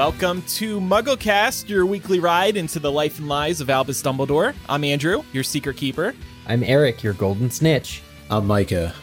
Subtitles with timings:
[0.00, 4.54] Welcome to MuggleCast, your weekly ride into the life and lies of Albus Dumbledore.
[4.66, 6.14] I'm Andrew, your secret keeper.
[6.46, 8.00] I'm Eric, your golden snitch.
[8.30, 8.94] I'm Micah,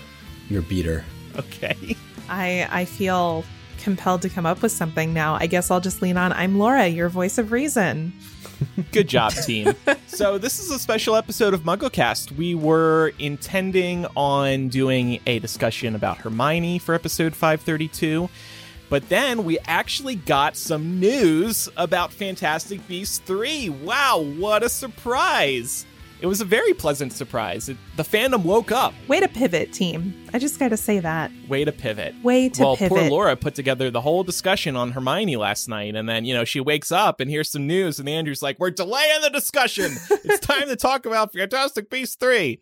[0.50, 1.05] your beater.
[1.36, 1.96] Okay.
[2.29, 3.43] I I feel
[3.78, 5.36] compelled to come up with something now.
[5.36, 8.11] I guess I'll just lean on I'm Laura, your voice of reason.
[8.92, 9.75] Good job, team.
[10.07, 12.32] so, this is a special episode of MuggleCast.
[12.32, 18.28] We were intending on doing a discussion about Hermione for episode 532,
[18.89, 23.69] but then we actually got some news about Fantastic Beasts 3.
[23.69, 25.86] Wow, what a surprise!
[26.19, 27.69] It was a very pleasant surprise.
[27.69, 28.95] It, the fandom woke up.
[29.07, 30.15] Way to pivot, team.
[30.33, 31.31] I just got to say that.
[31.47, 32.16] Way to pivot.
[32.23, 32.97] Way to well, pivot.
[32.97, 36.44] poor Laura put together the whole discussion on Hermione last night, and then you know
[36.44, 39.92] she wakes up and hears some news, and Andrew's like, "We're delaying the discussion.
[40.09, 42.59] it's time to talk about Fantastic Beasts 3.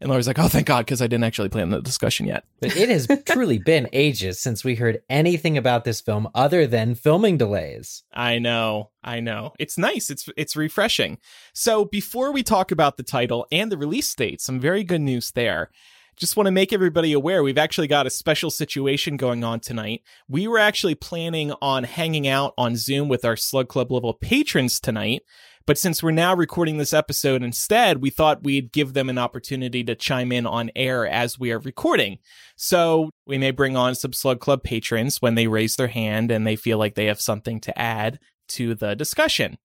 [0.00, 2.44] And Laura's like, "Oh, thank God," because I didn't actually plan the discussion yet.
[2.60, 6.94] But it has truly been ages since we heard anything about this film other than
[6.94, 8.04] filming delays.
[8.12, 9.54] I know, I know.
[9.58, 10.08] It's nice.
[10.10, 11.18] It's it's refreshing.
[11.52, 15.32] So before we talk about the title and the release date, some very good news
[15.32, 15.70] there.
[16.16, 20.02] Just want to make everybody aware we've actually got a special situation going on tonight.
[20.28, 24.80] We were actually planning on hanging out on Zoom with our Slug Club level patrons
[24.80, 25.22] tonight.
[25.68, 29.84] But since we're now recording this episode instead, we thought we'd give them an opportunity
[29.84, 32.20] to chime in on air as we are recording.
[32.56, 36.46] So we may bring on some Slug Club patrons when they raise their hand and
[36.46, 39.58] they feel like they have something to add to the discussion.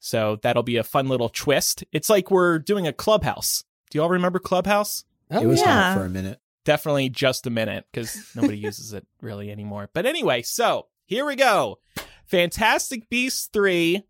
[0.00, 1.82] So that'll be a fun little twist.
[1.92, 3.64] It's like we're doing a clubhouse.
[3.88, 5.04] Do you all remember Clubhouse?
[5.30, 5.94] Oh, it was yeah.
[5.94, 6.42] hot for a minute.
[6.66, 9.88] Definitely just a minute because nobody uses it really anymore.
[9.94, 11.78] But anyway, so here we go
[12.26, 14.04] Fantastic Beasts 3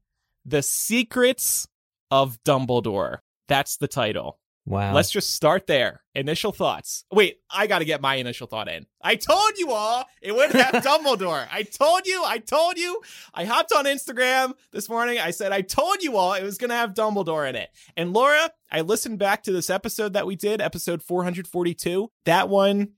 [0.48, 1.68] The Secrets
[2.10, 3.18] of Dumbledore.
[3.48, 4.38] That's the title.
[4.64, 4.94] Wow.
[4.94, 6.02] Let's just start there.
[6.14, 7.04] Initial thoughts.
[7.10, 8.86] Wait, I got to get my initial thought in.
[9.00, 11.46] I told you all it would have Dumbledore.
[11.50, 12.22] I told you.
[12.24, 13.00] I told you.
[13.32, 15.18] I hopped on Instagram this morning.
[15.18, 17.70] I said, I told you all it was going to have Dumbledore in it.
[17.96, 22.10] And Laura, I listened back to this episode that we did, episode 442.
[22.24, 22.92] That one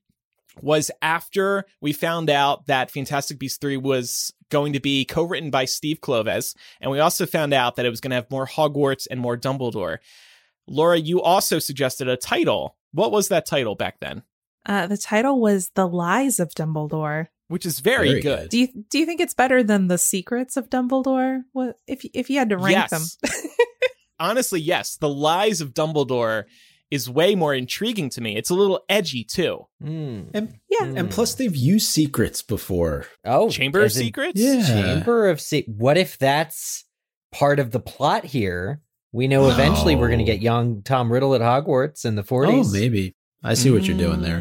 [0.61, 5.65] was after we found out that Fantastic Beasts 3 was going to be co-written by
[5.65, 9.07] Steve Kloves, and we also found out that it was going to have more Hogwarts
[9.11, 9.99] and more Dumbledore.
[10.67, 12.77] Laura, you also suggested a title.
[12.93, 14.23] What was that title back then?
[14.67, 17.29] Uh, the title was The Lies of Dumbledore.
[17.49, 18.41] Which is very, Very good.
[18.43, 18.51] good.
[18.51, 21.41] Do you do you think it's better than The Secrets of Dumbledore?
[21.51, 23.17] What if if you had to rank yes.
[23.17, 23.31] them?
[24.21, 24.97] Honestly, yes.
[24.99, 26.45] The Lies of Dumbledore
[26.91, 28.37] is way more intriguing to me.
[28.37, 29.67] It's a little edgy too.
[29.81, 30.23] Hmm.
[30.35, 30.87] And, Yeah.
[30.87, 30.97] Hmm.
[30.99, 33.07] and plus, they've used secrets before.
[33.25, 34.41] Oh, Chamber of Secrets?
[34.41, 34.67] Yeah.
[34.67, 36.85] Chamber of Se- What if that's
[37.33, 38.81] part of the plot here?
[39.13, 42.67] We know eventually we're going to get young Tom Riddle at Hogwarts in the 40s.
[42.69, 43.15] Oh, maybe.
[43.43, 44.41] I see what you're doing there.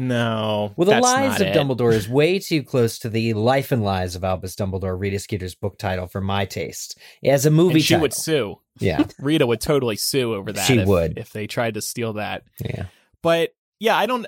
[0.00, 0.72] No.
[0.76, 1.54] Well, the not of it.
[1.54, 5.54] Dumbledore is way too close to the life and lies of Albus Dumbledore, Rita Skeeter's
[5.54, 6.98] book title, for my taste.
[7.24, 8.02] As a movie And she title.
[8.02, 8.60] would sue.
[8.78, 10.64] Yeah, Rita would totally sue over that.
[10.66, 11.18] She if, would.
[11.18, 12.44] if they tried to steal that.
[12.64, 12.86] yeah.
[13.22, 13.50] But
[13.80, 14.26] yeah, I don't.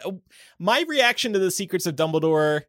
[0.58, 2.62] My reaction to the Secrets of Dumbledore,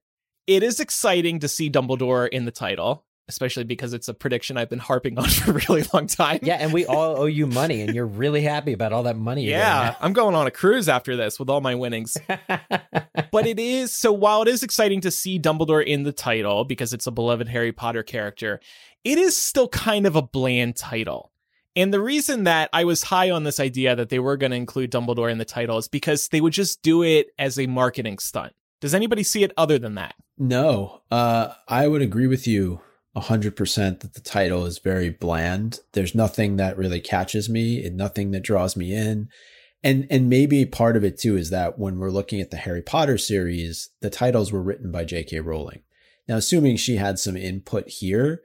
[0.48, 4.70] it is exciting to see Dumbledore in the title, especially because it's a prediction I've
[4.70, 6.40] been harping on for a really long time.
[6.44, 9.46] Yeah, and we all owe you money, and you're really happy about all that money.
[9.48, 12.18] Yeah, I'm going on a cruise after this with all my winnings.
[13.32, 16.94] but it is so while it is exciting to see Dumbledore in the title because
[16.94, 18.60] it's a beloved Harry Potter character,
[19.04, 21.32] it is still kind of a bland title.
[21.76, 24.58] And the reason that I was high on this idea that they were going to
[24.58, 28.20] include Dumbledore in the title is because they would just do it as a marketing
[28.20, 28.52] stunt.
[28.82, 30.16] Does anybody see it other than that?
[30.38, 32.82] No, uh, I would agree with you
[33.16, 35.80] 100% that the title is very bland.
[35.94, 39.30] There's nothing that really catches me and nothing that draws me in.
[39.84, 42.84] And and maybe part of it too is that when we're looking at the Harry
[42.84, 45.40] Potter series, the titles were written by J.K.
[45.40, 45.82] Rowling.
[46.28, 48.42] Now, assuming she had some input here,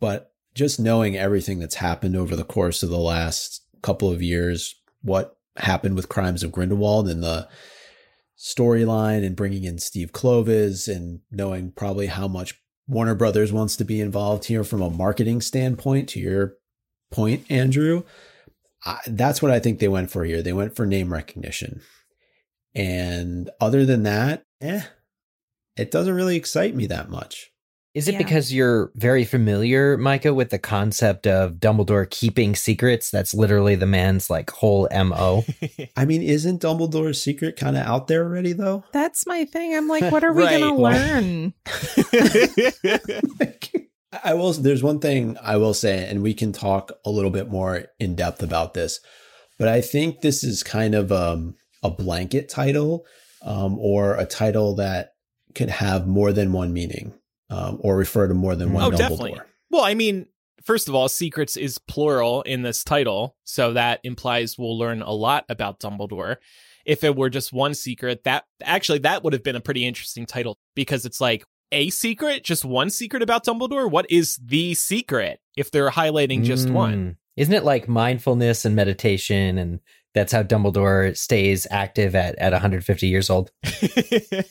[0.00, 4.74] but just knowing everything that's happened over the course of the last couple of years,
[5.02, 7.48] what happened with Crimes of Grindelwald and the
[8.38, 13.84] storyline and bringing in Steve Kloves and knowing probably how much Warner Brothers wants to
[13.84, 16.54] be involved here from a marketing standpoint to your
[17.10, 18.04] point, Andrew.
[18.84, 20.42] I, that's what I think they went for here.
[20.42, 21.82] They went for name recognition.
[22.74, 24.82] And other than that, eh,
[25.76, 27.52] it doesn't really excite me that much.
[27.98, 28.18] Is it Yeah.
[28.18, 33.10] because you're very familiar, Micah, with the concept of Dumbledore keeping secrets?
[33.10, 35.44] That's literally the man's like whole MO.
[35.96, 38.84] I mean, isn't Dumbledore's secret kind of out there already, though?
[38.92, 39.74] That's my thing.
[39.76, 40.60] I'm like, what are we Right.
[40.60, 41.54] gonna learn?
[44.24, 44.52] I will.
[44.52, 48.14] There's one thing I will say, and we can talk a little bit more in
[48.14, 49.00] depth about this,
[49.58, 53.04] but I think this is kind of um, a blanket title
[53.42, 55.10] um, or a title that
[55.54, 57.12] could have more than one meaning.
[57.50, 58.98] Um, or refer to more than one Oh, Dumbledore.
[58.98, 59.40] definitely.
[59.70, 60.26] Well, I mean,
[60.64, 65.12] first of all, secrets is plural in this title, so that implies we'll learn a
[65.12, 66.36] lot about Dumbledore.
[66.84, 70.24] If it were just one secret, that actually that would have been a pretty interesting
[70.24, 73.90] title because it's like a secret, just one secret about Dumbledore.
[73.90, 76.94] What is the secret if they're highlighting just one?
[76.94, 77.16] Mm.
[77.36, 79.80] Isn't it like mindfulness and meditation and
[80.14, 83.50] that's how Dumbledore stays active at, at 150 years old?
[83.64, 84.44] I,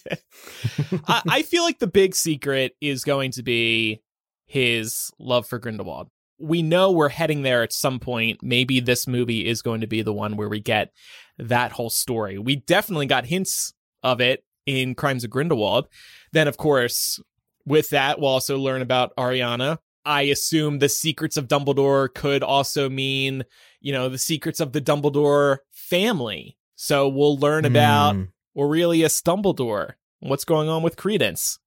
[1.30, 4.02] I feel like the big secret is going to be
[4.46, 6.10] his love for Grindelwald.
[6.40, 8.40] We know we're heading there at some point.
[8.44, 10.92] Maybe this movie is going to be the one where we get
[11.40, 12.38] that whole story.
[12.38, 15.88] We definitely got hints of it in Crimes of Grindelwald.
[16.34, 17.20] Then, of course,
[17.66, 19.80] with that, we'll also learn about Ariana.
[20.06, 23.44] I assume the secrets of Dumbledore could also mean,
[23.80, 26.58] you know, the secrets of the Dumbledore family.
[26.76, 28.28] So we'll learn about Mm.
[28.58, 29.94] Aurelius Dumbledore.
[30.20, 31.60] What's going on with Credence?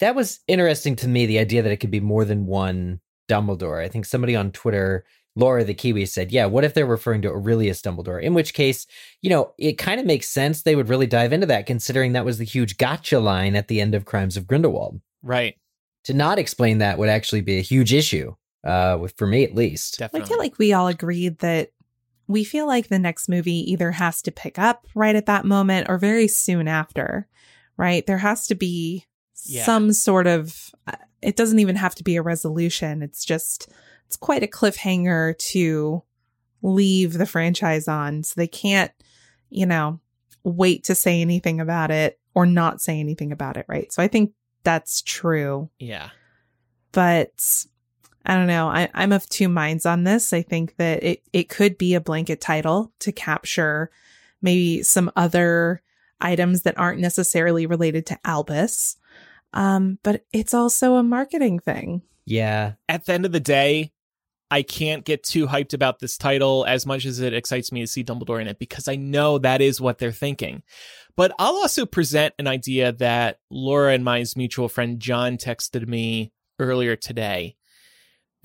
[0.00, 3.82] That was interesting to me, the idea that it could be more than one Dumbledore.
[3.84, 5.04] I think somebody on Twitter,
[5.36, 8.22] Laura the Kiwi, said, Yeah, what if they're referring to Aurelius Dumbledore?
[8.22, 8.86] In which case,
[9.20, 12.24] you know, it kind of makes sense they would really dive into that, considering that
[12.24, 15.00] was the huge gotcha line at the end of Crimes of Grindelwald.
[15.22, 15.56] Right.
[16.04, 18.34] To not explain that would actually be a huge issue,
[18.64, 19.98] uh, with- for me at least.
[19.98, 20.24] Definitely.
[20.26, 21.70] I feel like we all agreed that
[22.26, 25.88] we feel like the next movie either has to pick up right at that moment
[25.88, 27.26] or very soon after,
[27.78, 28.06] right?
[28.06, 29.06] There has to be
[29.44, 29.64] Yeah.
[29.64, 33.02] some sort of, uh, it doesn't even have to be a resolution.
[33.02, 33.68] It's just,
[34.06, 36.02] it's quite a cliffhanger to
[36.60, 38.22] leave the franchise on.
[38.24, 38.92] So they can't,
[39.48, 40.00] you know,
[40.44, 43.90] wait to say anything about it or not say anything about it, right?
[43.92, 44.32] So I think
[44.64, 46.10] that's true yeah.
[46.92, 47.64] but
[48.26, 48.68] I don't know.
[48.68, 50.32] I, I'm of two minds on this.
[50.32, 53.90] I think that it, it could be a blanket title to capture
[54.42, 55.82] maybe some other
[56.20, 58.96] items that aren't necessarily related to Albus.
[59.52, 62.02] Um, but it's also a marketing thing.
[62.26, 62.72] Yeah.
[62.88, 63.92] At the end of the day,
[64.50, 67.86] I can't get too hyped about this title as much as it excites me to
[67.86, 70.62] see Dumbledore in it because I know that is what they're thinking.
[71.16, 76.32] But I'll also present an idea that Laura and my mutual friend John texted me
[76.58, 77.56] earlier today.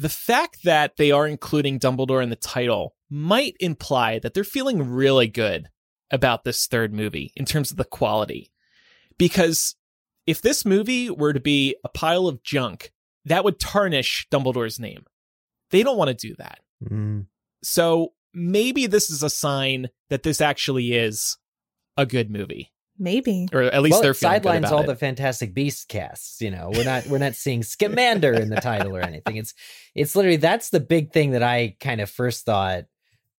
[0.04, 4.90] The fact that they are including Dumbledore in the title might imply that they're feeling
[4.90, 5.70] really good
[6.12, 8.52] about this third movie in terms of the quality.
[9.18, 9.78] Because
[10.28, 12.92] if this movie were to be a pile of junk,
[13.24, 15.06] that would tarnish Dumbledore's name.
[15.70, 16.60] They don't want to do that.
[16.84, 17.28] Mm.
[17.64, 21.38] So maybe this is a sign that this actually is
[21.96, 23.48] a good movie, Maybe.
[23.51, 24.88] or at least well, they're it feeling good sidelines all it.
[24.88, 26.42] the Fantastic Beast casts.
[26.42, 29.38] You know, we're not we're not seeing Scamander in the title or anything.
[29.38, 29.54] It's
[29.95, 32.86] it's literally that's the big thing that I kind of first thought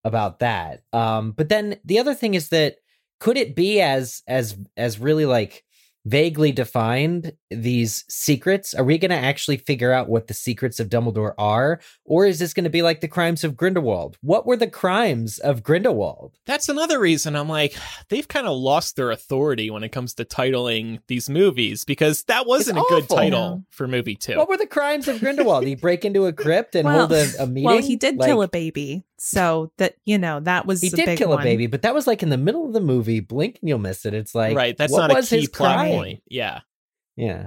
[0.04, 0.82] about that.
[0.92, 2.76] Um, but then the other thing is that
[3.20, 5.64] could it be as as as really like
[6.04, 8.74] vaguely defined these secrets?
[8.74, 12.38] Are we going to actually figure out what the secrets of Dumbledore are, or is
[12.38, 14.16] this going to be like the crimes of Grindelwald?
[14.20, 16.38] What were the crimes of Grindelwald?
[16.46, 17.74] That's another reason I'm like,
[18.08, 22.46] they've kind of lost their authority when it comes to titling these movies because that
[22.46, 24.36] wasn't a good title for movie two.
[24.36, 25.64] What were the crimes of Grindelwald?
[25.66, 27.64] He break into a crypt and Well- hold a, a meeting?
[27.64, 29.04] Well, he did Like, kill a baby.
[29.18, 31.40] So that, you know, that was He a did big kill one.
[31.40, 33.20] a baby, but that was like in the middle of the movie.
[33.20, 34.14] Blink and you'll miss it.
[34.14, 34.76] It's like right.
[34.76, 35.90] That's what not a was key plot crime?
[35.92, 36.22] point.
[36.28, 36.60] Yeah.
[37.16, 37.46] Yeah,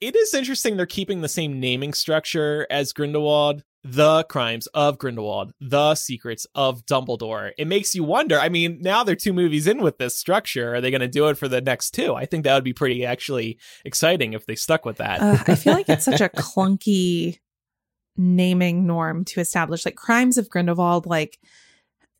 [0.00, 3.62] It is interesting they're keeping the same naming structure as Grindelwald.
[3.84, 7.52] The crimes of Grindelwald, the secrets of Dumbledore.
[7.56, 8.36] It makes you wonder.
[8.36, 10.74] I mean, now they're two movies in with this structure.
[10.74, 12.16] Are they going to do it for the next two?
[12.16, 15.20] I think that would be pretty actually exciting if they stuck with that.
[15.20, 17.38] Uh, I feel like it's such a clunky
[18.16, 19.84] naming norm to establish.
[19.84, 21.38] Like Crimes of Grindelwald, like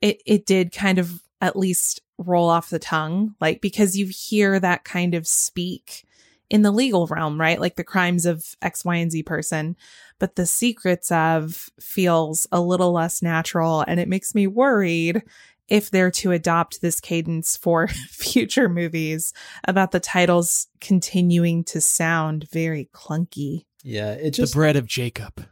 [0.00, 4.58] it it did kind of at least roll off the tongue, like because you hear
[4.58, 6.04] that kind of speak
[6.48, 7.60] in the legal realm, right?
[7.60, 9.76] Like the crimes of X, Y, and Z person.
[10.18, 15.22] But the secrets of feels a little less natural and it makes me worried
[15.68, 19.32] if they're to adopt this cadence for future movies
[19.66, 23.64] about the titles continuing to sound very clunky.
[23.82, 25.46] Yeah, it just the bread of Jacob.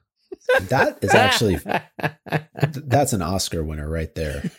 [0.69, 1.57] That is actually
[2.75, 4.51] that's an Oscar winner right there.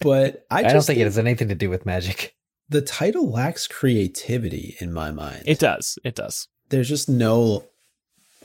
[0.00, 2.34] But I, I, don't think it has anything to do with magic.
[2.68, 5.44] the title lacks creativity in my mind.
[5.46, 5.98] it does.
[6.04, 6.48] It does.
[6.68, 7.64] There's just no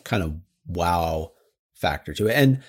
[0.04, 0.36] kind of
[0.68, 1.32] wow
[1.74, 2.34] factor to it.
[2.34, 2.64] And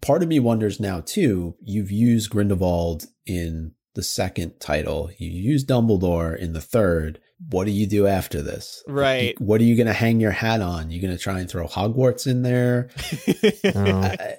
[0.00, 5.64] part of me wonders now too, you've used Grindelwald in the second title, you use
[5.64, 7.20] Dumbledore in the third.
[7.48, 8.82] What do you do after this?
[8.86, 9.40] Right.
[9.40, 10.90] What are you going to hang your hat on?
[10.90, 12.90] You going to try and throw Hogwarts in there?
[13.74, 14.02] Oh.
[14.02, 14.36] I-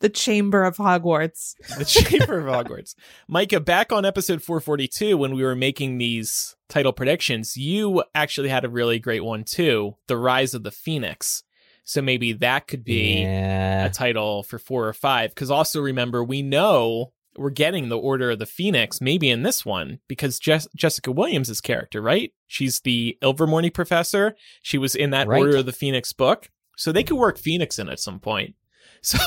[0.00, 1.54] The Chamber of Hogwarts.
[1.78, 2.94] the Chamber of Hogwarts.
[3.26, 8.66] Micah, back on episode 442, when we were making these title predictions, you actually had
[8.66, 11.42] a really great one too The Rise of the Phoenix.
[11.84, 13.86] So maybe that could be yeah.
[13.86, 15.30] a title for four or five.
[15.30, 19.64] Because also remember, we know we're getting the Order of the Phoenix maybe in this
[19.64, 22.32] one because Jess- Jessica Williams' character, right?
[22.46, 24.34] She's the Ilvermorny professor.
[24.62, 25.38] She was in that Right.
[25.40, 26.50] Order of the Phoenix book.
[26.76, 28.54] So they could work Phoenix in at some point.
[29.04, 29.18] So,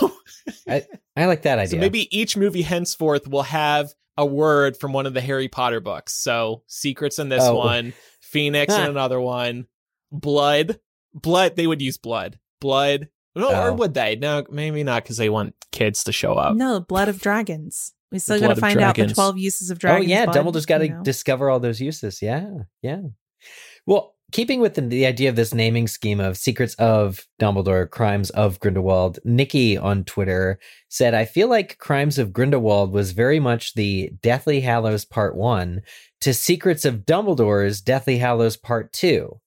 [0.67, 0.85] I
[1.27, 1.69] like that idea.
[1.71, 5.79] so maybe each movie henceforth will have a word from one of the Harry Potter
[5.79, 6.13] books.
[6.15, 7.55] So secrets in this Oh.
[7.57, 9.67] one, Phoenix in another one,
[10.11, 10.79] blood,
[11.13, 11.55] blood.
[11.55, 13.09] They would use blood, blood.
[13.35, 13.73] No, or Oh.
[13.75, 14.15] would they?
[14.15, 16.55] No, maybe not because they want kids to show up.
[16.55, 17.93] No, blood of dragons.
[18.11, 20.07] We still got to find out the 12 uses of dragon.
[20.07, 21.03] Oh yeah, blood, Dumbledore's got to you know?
[21.03, 22.21] discover all those uses.
[22.21, 22.49] Yeah,
[22.81, 23.01] yeah.
[23.85, 28.29] Well, keeping with the, the idea of this naming scheme of secrets of Dumbledore, crimes
[28.31, 30.59] of Grindelwald, Nikki on Twitter
[30.89, 35.81] said, "I feel like Crimes of Grindelwald was very much the Deathly Hallows Part One
[36.21, 39.39] to Secrets of Dumbledore's Deathly Hallows Part Two,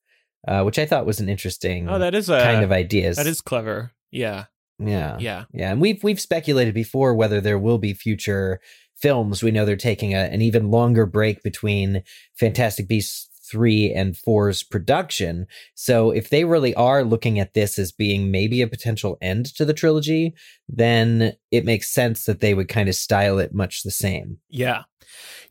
[0.46, 3.16] uh, which I thought was an interesting Oh, that is a kind of ideas.
[3.16, 3.92] that is clever.
[4.10, 4.46] Yeah,
[4.80, 5.44] yeah, yeah.
[5.52, 8.60] yeah, and we've we've speculated before whether there will be future
[8.96, 9.42] films.
[9.42, 12.02] We know they're taking a, an even longer break between
[12.38, 15.46] Fantastic Beasts 3 and 4's production.
[15.74, 19.64] So if they really are looking at this as being maybe a potential end to
[19.64, 20.34] the trilogy,
[20.68, 24.38] then it makes sense that they would kind of style it much the same.
[24.48, 24.82] Yeah.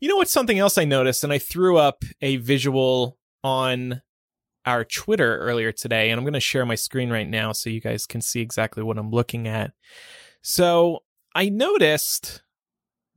[0.00, 4.00] You know what's something else I noticed, and I threw up a visual on
[4.66, 7.80] our Twitter earlier today, and I'm going to share my screen right now so you
[7.80, 9.72] guys can see exactly what I'm looking at.
[10.42, 11.00] So
[11.34, 12.42] I noticed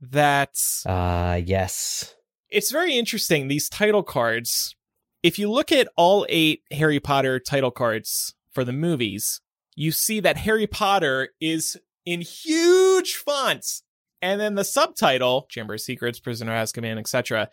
[0.00, 2.14] that Uh yes.
[2.50, 3.48] it's very interesting.
[3.48, 4.76] These title cards,
[5.22, 9.40] if you look at all eight Harry Potter title cards for the movies,
[9.74, 13.82] you see that Harry Potter is in huge fonts.
[14.22, 17.50] And then the subtitle, Chamber of Secrets, Prisoner of Azkaban, etc.,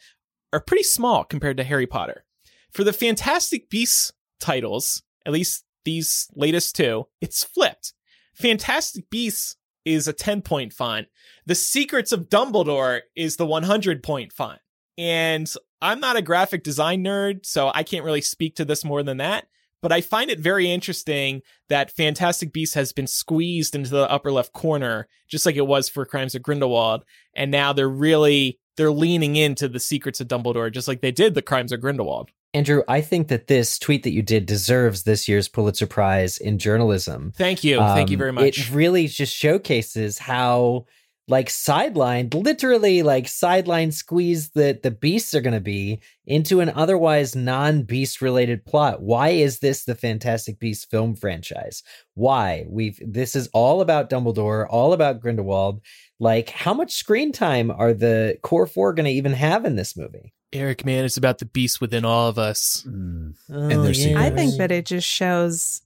[0.53, 2.25] are pretty small compared to Harry Potter.
[2.71, 7.93] For the Fantastic Beasts titles, at least these latest two, it's flipped.
[8.33, 11.07] Fantastic Beasts is a 10 point font.
[11.45, 14.59] The Secrets of Dumbledore is the 100 point font.
[14.97, 15.51] And
[15.81, 19.17] I'm not a graphic design nerd, so I can't really speak to this more than
[19.17, 19.47] that.
[19.81, 24.31] But I find it very interesting that Fantastic Beasts has been squeezed into the upper
[24.31, 27.03] left corner, just like it was for Crimes of Grindelwald.
[27.33, 31.33] And now they're really they're leaning into the secrets of Dumbledore, just like they did
[31.33, 32.29] the Crimes of Grindelwald.
[32.53, 36.57] Andrew, I think that this tweet that you did deserves this year's Pulitzer Prize in
[36.57, 37.31] journalism.
[37.35, 38.57] Thank you, thank you Um, very much.
[38.57, 40.85] It really just showcases how
[41.27, 46.69] like sidelined, literally like sideline squeeze that the beasts are going to be into an
[46.75, 49.01] otherwise non-beast related plot.
[49.01, 51.83] Why is this the Fantastic Beasts film franchise?
[52.15, 52.65] Why?
[52.67, 55.79] We've this is all about Dumbledore, all about Grindelwald.
[56.19, 59.95] Like how much screen time are the core 4 going to even have in this
[59.95, 60.33] movie?
[60.53, 62.85] Eric, man, it's about the beast within all of us.
[62.87, 63.35] Mm.
[63.49, 65.81] Oh, their I think that it just shows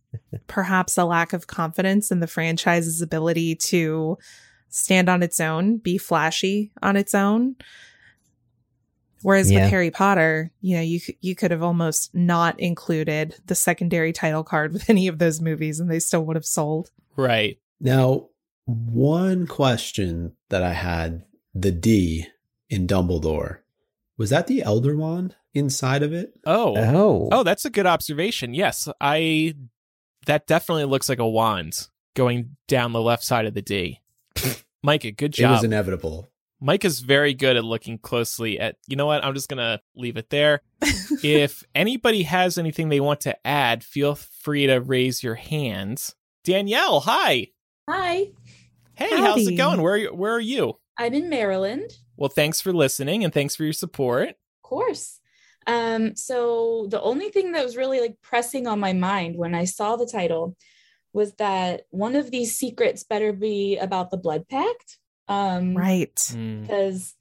[0.48, 4.17] perhaps a lack of confidence in the franchise's ability to
[4.69, 7.55] stand on its own, be flashy on its own.
[9.22, 9.62] Whereas Yeah.
[9.63, 14.43] with Harry Potter, you know, you you could have almost not included the secondary title
[14.43, 16.91] card with any of those movies, and they still would have sold.
[17.15, 17.60] Right.
[17.79, 18.27] Now,
[18.65, 22.27] one question that I had the D
[22.69, 23.60] in Dumbledore
[24.17, 26.34] was that the Elder Wand inside of it?
[26.45, 26.75] Oh.
[26.77, 27.29] Oh.
[27.31, 28.53] Oh, that's a good observation.
[28.53, 29.55] Yes, I.
[30.25, 34.01] That definitely looks like a wand going down the left side of the D.
[34.84, 35.50] Micah, good job.
[35.50, 35.65] It was job.
[35.65, 36.29] inevitable.
[36.60, 38.77] Micah's very good at looking closely at.
[38.88, 39.24] You know what?
[39.24, 40.62] I'm just gonna leave it there.
[41.24, 46.15] if anybody has anything they want to add, feel free to raise your hands.
[46.43, 47.50] Danielle, hi.
[47.88, 48.29] Hi,
[48.95, 49.81] Hey, how's it going?
[49.81, 50.79] Where where are you?
[50.97, 51.91] I'm in Maryland.
[52.17, 54.29] Well, thanks for listening and thanks for your support.
[54.29, 55.19] Of course.
[55.67, 59.65] Um, so the only thing that was really like pressing on my mind when I
[59.65, 60.55] saw the title
[61.11, 64.99] was that one of these secrets better be about the blood pact.
[65.27, 66.19] Um, Right.
[66.31, 66.61] Hmm.
[66.61, 67.15] Because,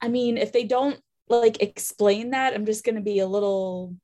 [0.00, 0.98] I mean, if they don't
[1.28, 3.94] like explain that, I'm just going to be a little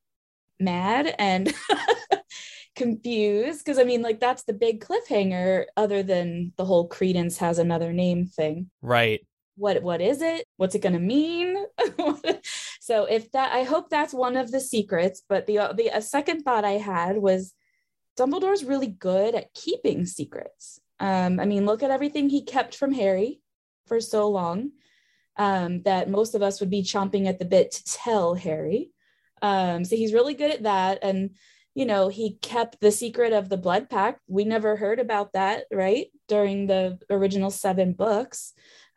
[0.61, 1.53] mad and
[2.75, 3.65] confused.
[3.65, 7.93] Because, I mean, like, that's the big cliffhanger, other than the whole Credence has another
[7.93, 8.71] name thing.
[8.81, 9.27] Right.
[9.57, 10.47] What what is it?
[10.57, 11.57] What's it going to mean?
[12.81, 15.23] so if that, I hope that's one of the secrets.
[15.29, 17.53] But the the a second thought I had was
[18.19, 20.81] Dumbledore's really good at keeping secrets.
[21.01, 23.41] Um, I mean, look at everything he kept from Harry
[23.87, 24.71] for so long
[25.37, 28.91] um, that most of us would be chomping at the bit to tell Harry.
[29.41, 31.01] Um, so he's really good at that.
[31.03, 31.31] And,
[31.75, 34.21] you know, he kept the secret of the blood pact.
[34.29, 36.07] We never heard about that, right?
[36.29, 38.53] During the original seven books.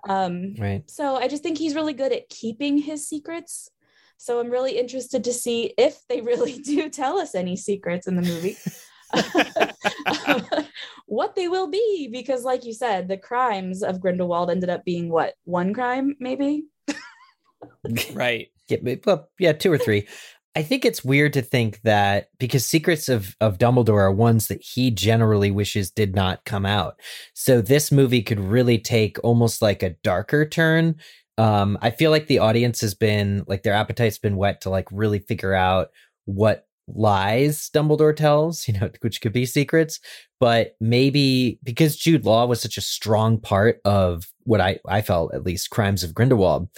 [0.07, 0.89] Um, Right.
[0.89, 3.69] so I just think he's really good at keeping his secrets.
[4.17, 8.15] So I'm really interested to see if they really do tell us any secrets in
[8.15, 8.57] the movie.
[11.05, 15.09] what they will be, because, like you said, the crimes of Grindelwald ended up being
[15.09, 16.65] what one crime, maybe.
[18.13, 18.49] right.
[18.67, 20.07] Yeah, well, yeah, two or three.
[20.55, 24.61] I think it's weird to think that because secrets of, of Dumbledore are ones that
[24.61, 26.99] he generally wishes did not come out.
[27.33, 30.95] So this movie could really take almost like a darker turn.
[31.37, 34.87] Um, I feel like the audience has been like their appetite's been whet to like
[34.91, 35.89] really figure out
[36.23, 39.99] what lies Dumbledore tells, you know, which could be secrets.
[40.39, 45.33] But maybe because Jude Law was such a strong part of what I, I felt
[45.33, 46.69] at least crimes of Grindelwald,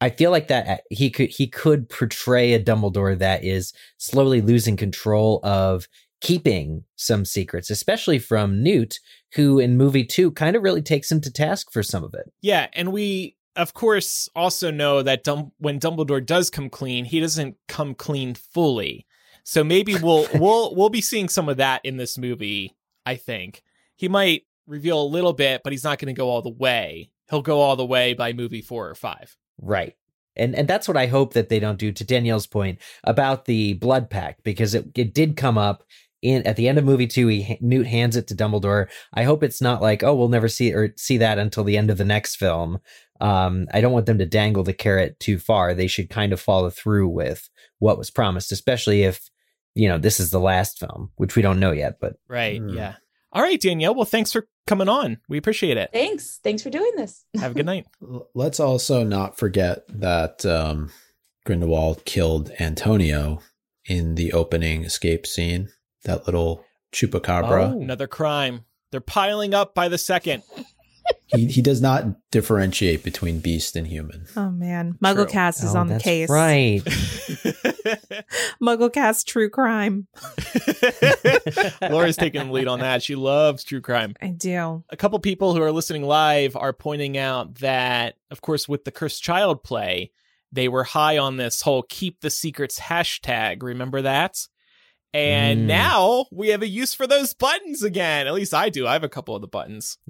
[0.00, 4.40] I feel like that uh, he could he could portray a Dumbledore that is slowly
[4.40, 5.88] losing control of
[6.20, 9.00] keeping some secrets, especially from Newt,
[9.34, 12.32] who in movie two kind of really takes him to task for some of it.
[12.42, 17.20] Yeah, and we of course also know that Dum- when Dumbledore does come clean, he
[17.20, 19.06] doesn't come clean fully.
[19.44, 22.76] So maybe we'll we'll we'll be seeing some of that in this movie.
[23.06, 23.62] I think
[23.94, 27.10] he might reveal a little bit, but he's not going to go all the way.
[27.30, 29.36] He'll go all the way by movie four or five.
[29.60, 29.94] Right.
[30.36, 33.74] And and that's what I hope that they don't do to Danielle's point about the
[33.74, 35.84] blood pact because it, it did come up
[36.22, 38.88] in at the end of movie 2 he Newt hands it to Dumbledore.
[39.14, 41.90] I hope it's not like oh we'll never see or see that until the end
[41.90, 42.80] of the next film.
[43.20, 45.72] Um I don't want them to dangle the carrot too far.
[45.72, 47.48] They should kind of follow through with
[47.78, 49.30] what was promised especially if
[49.74, 52.60] you know this is the last film, which we don't know yet, but Right.
[52.60, 52.70] Hmm.
[52.70, 52.96] Yeah.
[53.36, 53.94] All right, Danielle.
[53.94, 55.18] Well, thanks for coming on.
[55.28, 55.90] We appreciate it.
[55.92, 56.40] Thanks.
[56.42, 57.26] Thanks for doing this.
[57.38, 57.86] Have a good night.
[58.34, 60.90] Let's also not forget that um,
[61.44, 63.40] Grindelwald killed Antonio
[63.84, 65.68] in the opening escape scene.
[66.04, 66.64] That little
[66.94, 67.74] chupacabra.
[67.74, 67.82] Oh.
[67.82, 68.64] Another crime.
[68.90, 70.42] They're piling up by the second.
[71.26, 74.26] He he does not differentiate between beast and human.
[74.36, 76.30] Oh man, MuggleCast is Oh, on the that's case.
[76.30, 76.82] Right.
[78.62, 80.06] MuggleCast true crime.
[81.82, 83.02] Laura's taking the lead on that.
[83.02, 84.14] She loves true crime.
[84.20, 84.84] I do.
[84.90, 88.92] A couple people who are listening live are pointing out that, of course, with the
[88.92, 90.12] Cursed Child play,
[90.52, 93.62] they were high on this whole keep the secrets hashtag.
[93.62, 94.46] Remember that?
[95.14, 95.66] And Mm.
[95.66, 98.26] now we have a use for those buttons again.
[98.26, 98.86] At least I do.
[98.86, 99.98] I have a couple of the buttons.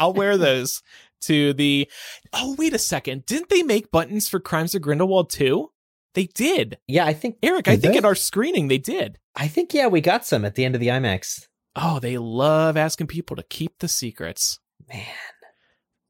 [0.00, 0.82] I'll wear those
[1.22, 1.90] to the.
[2.32, 3.26] Oh, wait a second.
[3.26, 5.70] Didn't they make buttons for Crimes of Grindelwald too?
[6.14, 6.78] They did.
[6.86, 7.98] yeah, I think Eric, I think they?
[7.98, 9.18] at our screening they did.
[9.34, 11.46] I think yeah, we got some at the end of the IMAX.
[11.74, 14.58] Oh, they love asking people to keep the secrets.
[14.92, 15.06] Man.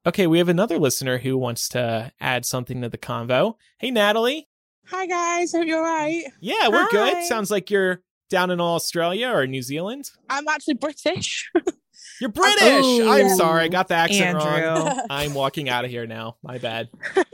[0.05, 3.55] Okay, we have another listener who wants to add something to the convo.
[3.79, 4.49] Hey, Natalie.
[4.87, 6.25] Hi guys, hope you're alright.
[6.41, 6.89] Yeah, we're Hi.
[6.91, 7.25] good.
[7.27, 10.11] Sounds like you're down in Australia or New Zealand.
[10.29, 11.49] I'm actually British.
[12.21, 12.59] You're British.
[12.63, 13.11] Oh.
[13.13, 15.01] I'm sorry, I got the accent wrong.
[15.11, 16.37] I'm walking out of here now.
[16.43, 16.89] My bad.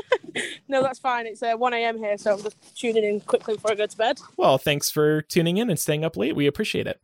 [0.69, 1.27] no, that's fine.
[1.27, 1.99] It's uh, 1 a.m.
[1.99, 4.19] here, so I'm just tuning in quickly before I go to bed.
[4.37, 6.35] Well, thanks for tuning in and staying up late.
[6.37, 7.01] We appreciate it.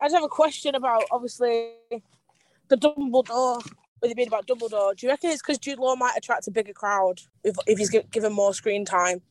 [0.00, 1.70] I just have a question about obviously
[2.68, 3.64] the Dumbledore.
[4.00, 6.52] With it being about Dumbledore, do you reckon it's because Jude Law might attract a
[6.52, 9.22] bigger crowd if, if he's gi- given more screen time?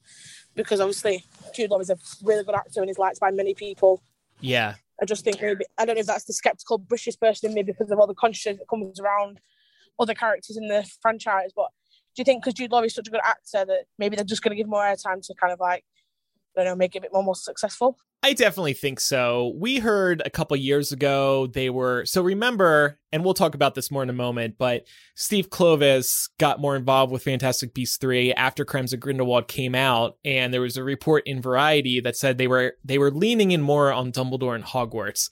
[0.55, 1.23] Because obviously
[1.55, 4.01] Jude Law is a really good actor and is liked by many people.
[4.41, 4.75] Yeah.
[5.01, 7.63] I just think maybe I don't know if that's the skeptical British person in me
[7.63, 9.39] because of all the controversy that comes around
[9.99, 11.51] other characters in the franchise.
[11.55, 11.69] But
[12.15, 14.41] do you think because Jude Law is such a good actor that maybe they're just
[14.41, 15.83] going to give more airtime to kind of like
[16.57, 17.97] I don't know make it a bit more, more successful?
[18.23, 19.53] I definitely think so.
[19.55, 23.91] We heard a couple years ago they were so remember, and we'll talk about this
[23.91, 28.65] more in a moment, but Steve Kloves got more involved with Fantastic Beasts 3 after
[28.65, 32.47] Crimes of Grindelwald came out, and there was a report in Variety that said they
[32.47, 35.29] were they were leaning in more on Dumbledore and Hogwarts.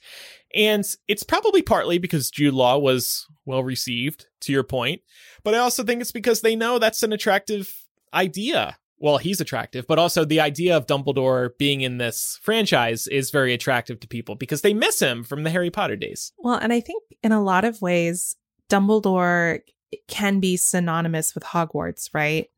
[0.54, 5.02] And it's probably partly because Jude Law was well received, to your point,
[5.42, 7.74] but I also think it's because they know that's an attractive
[8.14, 13.30] idea well, he's attractive, but also the idea of Dumbledore being in this franchise is
[13.30, 16.32] very attractive to people because they miss him from the Harry Potter days.
[16.38, 18.36] Well, and I think in a lot of ways,
[18.68, 19.60] Dumbledore
[20.08, 22.48] can be synonymous with Hogwarts, right?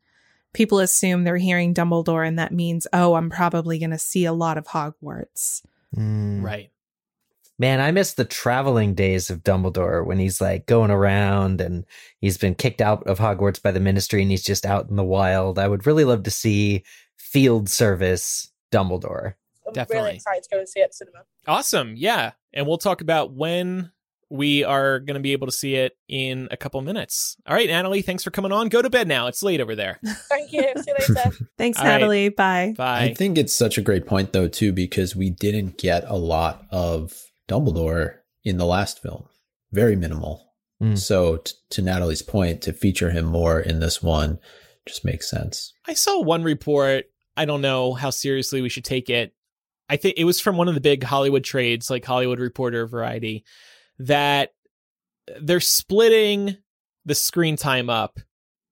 [0.53, 4.33] People assume they're hearing Dumbledore, and that means, oh, I'm probably going to see a
[4.33, 5.63] lot of Hogwarts.
[5.97, 6.43] Mm.
[6.43, 6.71] Right.
[7.59, 11.85] Man, I miss the traveling days of Dumbledore when he's like going around and
[12.21, 15.05] he's been kicked out of Hogwarts by the ministry and he's just out in the
[15.05, 15.59] wild.
[15.59, 16.85] I would really love to see
[17.17, 19.35] field service Dumbledore.
[19.67, 20.05] I'm Definitely.
[20.05, 21.19] really excited to go and see it at cinema.
[21.47, 21.95] Awesome.
[21.97, 22.33] Yeah.
[22.55, 23.91] And we'll talk about when
[24.31, 27.37] we are going to be able to see it in a couple minutes.
[27.47, 28.69] All right, Natalie, thanks for coming on.
[28.69, 29.27] Go to bed now.
[29.27, 29.99] It's late over there.
[30.29, 30.63] Thank you.
[30.63, 31.31] See you later.
[31.59, 31.93] Thanks, All right.
[31.93, 32.29] Natalie.
[32.29, 32.75] Bye.
[32.77, 33.05] Bye.
[33.05, 36.67] I think it's such a great point though too because we didn't get a lot
[36.71, 39.25] of Dumbledore in the last film.
[39.73, 40.53] Very minimal.
[40.83, 40.99] Mm.
[40.99, 44.39] So t- to Natalie's point to feature him more in this one
[44.87, 45.73] just makes sense.
[45.87, 47.07] I saw one report.
[47.37, 49.35] I don't know how seriously we should take it.
[49.89, 53.45] I think it was from one of the big Hollywood trades, like Hollywood Reporter, Variety,
[53.99, 54.51] that
[55.41, 56.57] they're splitting
[57.05, 58.21] the screen time up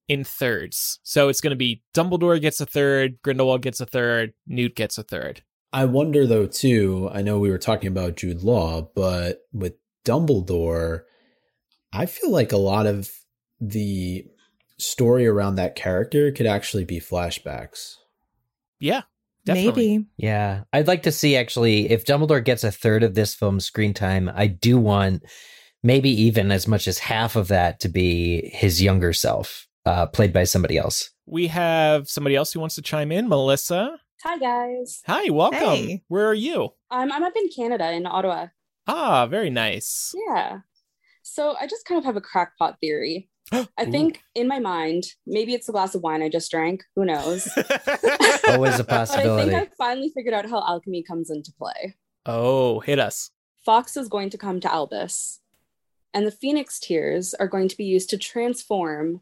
[0.09, 1.01] in thirds.
[1.03, 4.99] So it's going to be Dumbledore gets a third, Grindelwald gets a third, Newt gets
[4.99, 5.43] a third.
[5.77, 7.11] I wonder though too.
[7.13, 9.75] I know we were talking about Jude Law, but with
[10.07, 11.03] Dumbledore,
[11.93, 13.11] I feel like a lot of
[13.61, 14.25] the
[14.79, 17.97] story around that character could actually be flashbacks.
[18.81, 19.03] Yeah,
[19.45, 19.99] definitely.
[19.99, 20.07] Maybe.
[20.17, 23.93] Yeah, I'd like to see actually if Dumbledore gets a third of this film's screen
[23.93, 24.31] time.
[24.35, 25.25] I do want
[25.83, 30.33] maybe even as much as half of that to be his younger self, uh, played
[30.33, 31.11] by somebody else.
[31.27, 34.01] We have somebody else who wants to chime in, Melissa.
[34.23, 35.03] Hi guys.
[35.07, 35.61] Hi, welcome.
[35.61, 36.03] Hey.
[36.09, 36.71] Where are you?
[36.91, 38.47] Um, I'm up in Canada in Ottawa.
[38.87, 40.15] Ah, very nice.
[40.29, 40.61] Yeah.
[41.23, 43.29] So I just kind of have a crackpot theory.
[43.53, 46.83] I think in my mind, maybe it's a glass of wine I just drank.
[46.97, 47.47] Who knows?
[48.49, 51.95] Always a But I think I finally figured out how alchemy comes into play.
[52.25, 53.31] oh, hit us.
[53.65, 55.41] Fawkes is going to come to Albus,
[56.15, 59.21] and the Phoenix Tears are going to be used to transform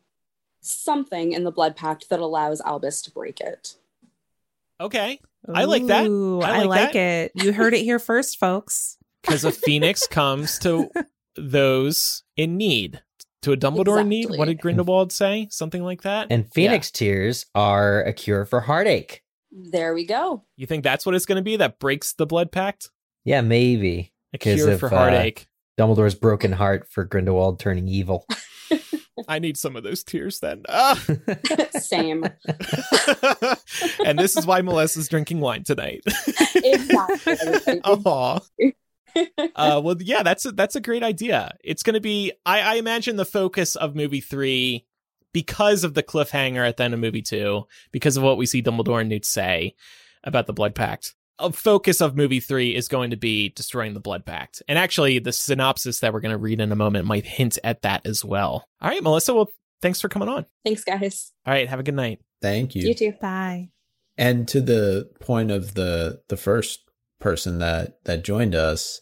[0.60, 3.76] something in the Blood Pact that allows Albus to break it.
[4.80, 5.20] Okay.
[5.52, 6.06] I like that.
[6.06, 6.96] Ooh, I I like like, that.
[6.96, 7.32] it.
[7.34, 8.96] You heard it here first, folks.
[9.24, 10.90] Because a phoenix comes to
[11.34, 13.02] those in need.
[13.42, 14.28] To a Dumbledore in need.
[14.30, 15.48] What did Grindelwald say?
[15.50, 16.28] Something like that?
[16.30, 19.22] and Phoenix tears are a cure for heartache.
[19.50, 20.44] There we go.
[20.56, 22.90] You think that's what it's going to be that breaks the blood pact?
[23.24, 25.46] Yeah, maybe A 'Cause cure of, for uh, heartache.
[25.78, 28.26] Dumbledore's broken heart for Grindelwald turning evil.
[29.28, 30.62] I need some of those tears then.
[30.68, 31.02] Ah!
[31.78, 32.24] Same.
[34.04, 36.02] and this is why Melissa's drinking wine tonight.
[36.56, 37.80] Exactly.
[37.84, 38.40] Aw.
[39.54, 41.54] uh, well, yeah, that's a, that's a great idea.
[41.62, 42.32] It's going to be.
[42.46, 44.86] I, I imagine the focus of movie three,
[45.34, 48.62] because of the cliffhanger at the end of movie two, because of what we see
[48.62, 49.74] Dumbledore and Newt say
[50.22, 51.14] about the Blood Pact.
[51.38, 55.18] A focus of movie three is going to be destroying the Blood Pact, and actually,
[55.18, 58.24] the synopsis that we're going to read in a moment might hint at that as
[58.24, 58.68] well.
[58.80, 59.34] All right, Melissa.
[59.34, 59.50] Well,
[59.82, 60.46] thanks for coming on.
[60.64, 61.32] Thanks, guys.
[61.44, 62.20] All right, have a good night.
[62.40, 62.86] Thank you.
[62.86, 63.14] You too.
[63.20, 63.70] Bye.
[64.16, 66.80] And to the point of the the first
[67.20, 69.00] person that that joined us,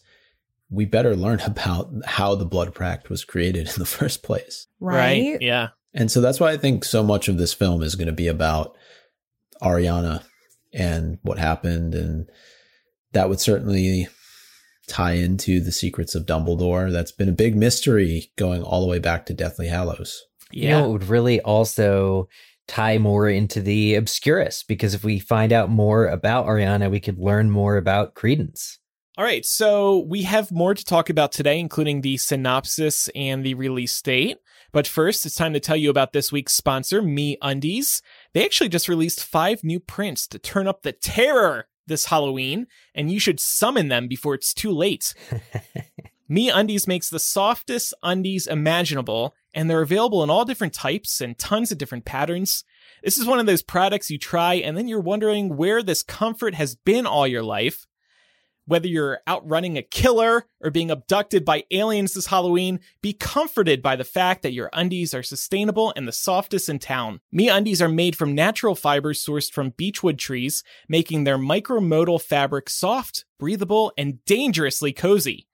[0.69, 4.67] we better learn about how the blood pact was created in the first place.
[4.79, 5.37] Right?
[5.41, 5.69] Yeah.
[5.93, 8.27] And so that's why I think so much of this film is going to be
[8.27, 8.75] about
[9.61, 10.23] Ariana
[10.73, 12.29] and what happened and
[13.13, 14.07] that would certainly
[14.87, 16.91] tie into the secrets of Dumbledore.
[16.91, 20.25] That's been a big mystery going all the way back to Deathly Hallows.
[20.51, 20.63] Yeah.
[20.63, 22.27] You know, it would really also
[22.67, 27.19] tie more into the Obscurus because if we find out more about Ariana, we could
[27.19, 28.79] learn more about Credence.
[29.15, 33.53] All right, so we have more to talk about today, including the synopsis and the
[33.53, 34.39] release date.
[34.71, 38.01] But first, it's time to tell you about this week's sponsor, MeUndies.
[38.33, 43.11] They actually just released five new prints to turn up the terror this Halloween, and
[43.11, 45.13] you should summon them before it's too late.
[46.29, 51.71] MeUndies makes the softest undies imaginable, and they're available in all different types and tons
[51.71, 52.63] of different patterns.
[53.03, 56.55] This is one of those products you try, and then you're wondering where this comfort
[56.55, 57.85] has been all your life.
[58.65, 63.97] Whether you're outrunning a killer or being abducted by aliens this Halloween, be comforted by
[63.97, 67.19] the fact that your undies are sustainable and the softest in town.
[67.35, 73.25] MeUndies are made from natural fibers sourced from beechwood trees, making their micromodal fabric soft,
[73.37, 75.47] breathable, and dangerously cozy.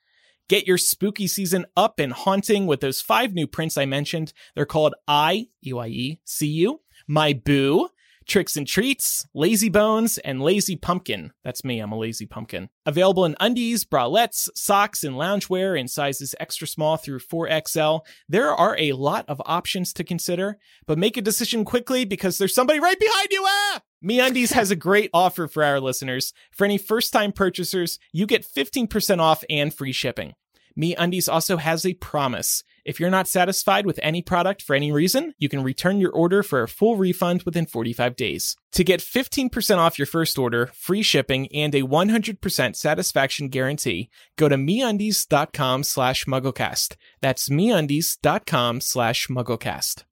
[0.47, 4.33] Get your spooky season up and haunting with those five new prints I mentioned.
[4.55, 7.89] They're called I, E-Y-E, See You, My Boo,
[8.29, 11.33] Tricks and Treats, Lazy Bones, and Lazy Pumpkin.
[11.43, 12.69] That's me, I'm a lazy pumpkin.
[12.85, 18.01] Available in undies, bralettes, socks, and loungewear in sizes extra small through 4XL.
[18.29, 22.53] There are a lot of options to consider, but make a decision quickly because there's
[22.53, 23.43] somebody right behind you.
[23.47, 23.81] Ah!
[24.05, 26.31] MeUndies has a great offer for our listeners.
[26.51, 30.35] For any first-time purchasers, you get 15% off and free shipping.
[30.79, 32.63] MeUndies also has a promise.
[32.85, 36.43] If you're not satisfied with any product for any reason, you can return your order
[36.43, 38.55] for a full refund within 45 days.
[38.73, 44.49] To get 15% off your first order, free shipping, and a 100% satisfaction guarantee, go
[44.49, 46.95] to MeUndies.com slash MuggleCast.
[47.21, 50.03] That's MeUndies.com slash MuggleCast.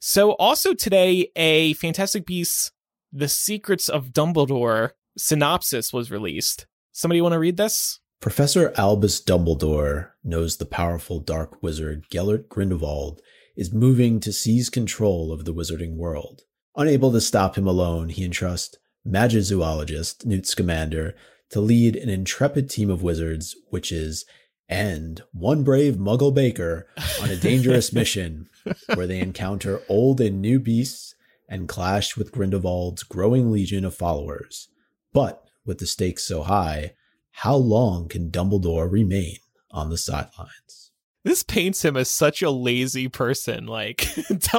[0.00, 2.72] So also today, a Fantastic Beasts,
[3.12, 6.66] The Secrets of Dumbledore synopsis was released.
[6.92, 8.00] Somebody want to read this?
[8.20, 13.22] Professor Albus Dumbledore knows the powerful dark wizard Gellert Grindelwald
[13.56, 16.42] is moving to seize control of the wizarding world.
[16.76, 18.76] Unable to stop him alone, he entrusts
[19.08, 21.14] magizoologist Newt Scamander
[21.48, 24.26] to lead an intrepid team of wizards, witches,
[24.68, 26.88] and one brave muggle baker
[27.22, 28.50] on a dangerous mission
[28.92, 31.14] where they encounter old and new beasts
[31.48, 34.68] and clash with Grindelwald's growing legion of followers.
[35.14, 36.92] But with the stakes so high,
[37.32, 39.36] how long can Dumbledore remain
[39.70, 40.90] on the sidelines?
[41.24, 43.66] This paints him as such a lazy person.
[43.66, 44.08] Like,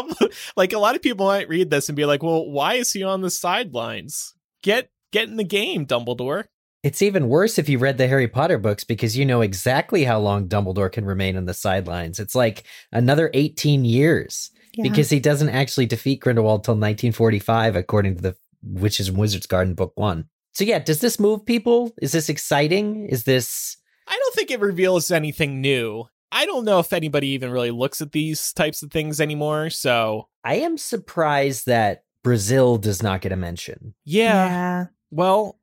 [0.55, 3.03] like a lot of people might read this and be like, "Well, why is he
[3.03, 4.33] on the sidelines?
[4.61, 6.45] Get get in the game, Dumbledore."
[6.83, 10.19] It's even worse if you read the Harry Potter books because you know exactly how
[10.19, 12.19] long Dumbledore can remain on the sidelines.
[12.19, 14.83] It's like another 18 years Yeah.
[14.83, 19.75] because he doesn't actually defeat Grindelwald till 1945, according to the Witches and Wizards Garden
[19.75, 20.25] Book One.
[20.53, 21.93] So, yeah, does this move people?
[22.01, 23.07] Is this exciting?
[23.07, 23.77] Is this.
[24.07, 26.05] I don't think it reveals anything new.
[26.31, 29.69] I don't know if anybody even really looks at these types of things anymore.
[29.69, 33.93] So, I am surprised that Brazil does not get a mention.
[34.05, 34.45] yeah.
[34.45, 34.85] yeah.
[35.13, 35.59] Well,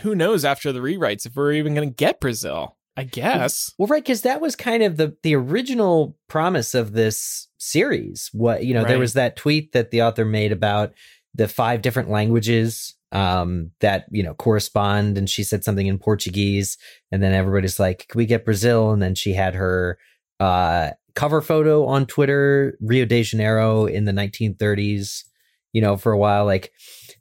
[0.00, 2.76] who knows after the rewrites if we're even going to get Brazil?
[2.96, 3.72] I guess.
[3.78, 8.28] Well, right, because that was kind of the the original promise of this series.
[8.32, 10.94] What you know, there was that tweet that the author made about
[11.32, 16.76] the five different languages um, that you know correspond, and she said something in Portuguese,
[17.10, 19.98] and then everybody's like, "Can we get Brazil?" And then she had her
[20.40, 25.24] uh, cover photo on Twitter, Rio de Janeiro in the 1930s.
[25.72, 26.72] You know, for a while, like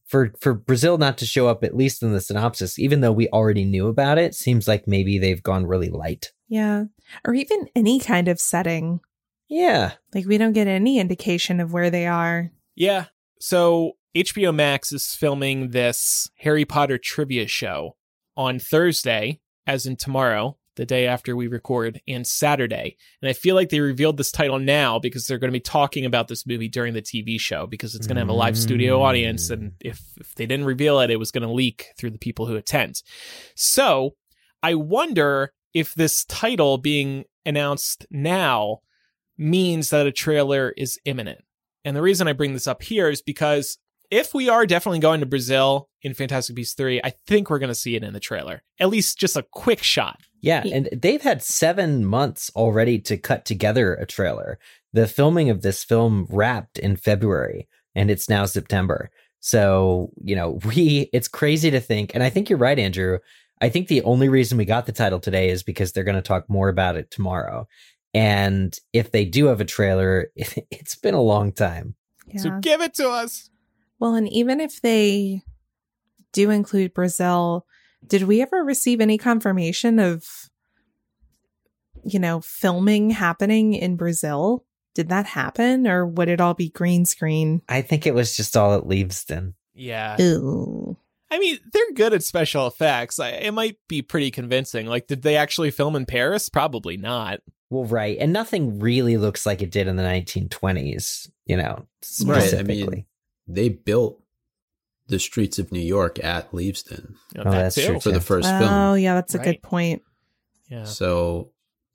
[0.07, 3.27] for for Brazil not to show up at least in the synopsis, even though we
[3.29, 6.31] already knew about it, seems like maybe they've gone really light.
[6.47, 6.85] Yeah.
[7.25, 9.01] Or even any kind of setting.
[9.49, 9.93] Yeah.
[10.13, 12.51] Like we don't get any indication of where they are.
[12.75, 13.05] Yeah.
[13.39, 17.97] So HBO Max is filming this Harry Potter trivia show
[18.35, 22.97] on Thursday, as in tomorrow, the day after we record, and Saturday.
[23.21, 26.03] And I feel like they revealed this title now because they're going to be talking
[26.03, 29.03] about this movie during the TV show because it's going to have a live studio
[29.03, 29.51] audience.
[29.51, 29.73] And mm.
[29.81, 32.55] if, if they didn't reveal it, it was going to leak through the people who
[32.55, 33.03] attend.
[33.55, 34.15] So
[34.63, 38.79] I wonder if this title being announced now
[39.37, 41.43] means that a trailer is imminent.
[41.85, 43.77] And the reason I bring this up here is because
[44.09, 47.69] if we are definitely going to Brazil in Fantastic Beasts 3, I think we're going
[47.69, 48.63] to see it in the trailer.
[48.79, 50.19] At least just a quick shot.
[50.41, 50.63] Yeah.
[50.65, 54.59] And they've had seven months already to cut together a trailer.
[54.93, 59.09] The filming of this film wrapped in February and it's now September.
[59.39, 62.11] So, you know, we, it's crazy to think.
[62.13, 63.19] And I think you're right, Andrew.
[63.59, 66.21] I think the only reason we got the title today is because they're going to
[66.21, 67.67] talk more about it tomorrow.
[68.13, 71.95] And if they do have a trailer, it's been a long time.
[72.27, 72.41] Yeah.
[72.41, 73.49] So give it to us.
[73.99, 75.41] Well, and even if they
[76.33, 77.65] do include Brazil,
[78.05, 80.23] did we ever receive any confirmation of,
[82.03, 84.63] you know, filming happening in Brazil?
[84.93, 87.61] Did that happen or would it all be green screen?
[87.69, 89.53] I think it was just all at Leavesden.
[89.73, 90.19] Yeah.
[90.19, 90.97] Ooh.
[91.29, 93.19] I mean, they're good at special effects.
[93.19, 94.87] I, it might be pretty convincing.
[94.87, 96.49] Like, did they actually film in Paris?
[96.49, 97.41] Probably not.
[97.69, 98.17] Well, right.
[98.19, 101.85] And nothing really looks like it did in the 1920s, you know,
[102.25, 102.87] Right, I specifically.
[102.87, 103.05] mean,
[103.47, 104.21] They built
[105.07, 107.85] the streets of New York at Leavesden Oh, that's too.
[107.85, 108.73] true, for the first Oh, film.
[108.73, 109.45] Oh, yeah, that's a Right.
[109.45, 110.01] good point.
[110.69, 110.83] Yeah.
[110.83, 111.51] So,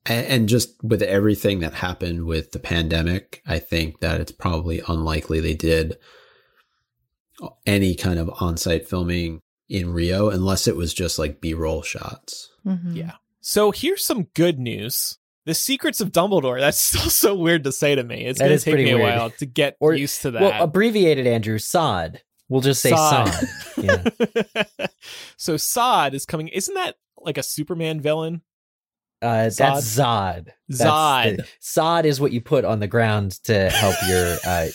[0.06, 4.80] and, and just with everything that happened with the pandemic, I think that it's probably
[4.88, 5.98] unlikely they did
[7.66, 11.82] any kind of on site filming in Rio unless it was just like B roll
[11.82, 12.50] shots.
[12.64, 12.96] Mhm.
[12.96, 13.12] Yeah.
[13.40, 15.18] So here's some good news.
[15.44, 16.60] The Secrets of Dumbledore.
[16.60, 18.24] That's still so weird to say to me.
[18.26, 19.16] It's going to take me a weird.
[19.16, 20.42] while to get Or- used to that.
[20.42, 22.22] Well, abbreviated, Andrew, Sod.
[22.48, 23.28] We'll just say Sod.
[23.28, 23.48] Sod.
[23.82, 24.04] Yeah.
[25.36, 26.48] so Sod is coming.
[26.48, 28.42] Isn't that like a Superman villain?
[29.22, 29.56] Uh, Zod?
[29.56, 30.48] that's Zod.
[30.68, 31.36] That's Zod.
[31.38, 34.66] the- Sod is what you put on the ground to help your uh,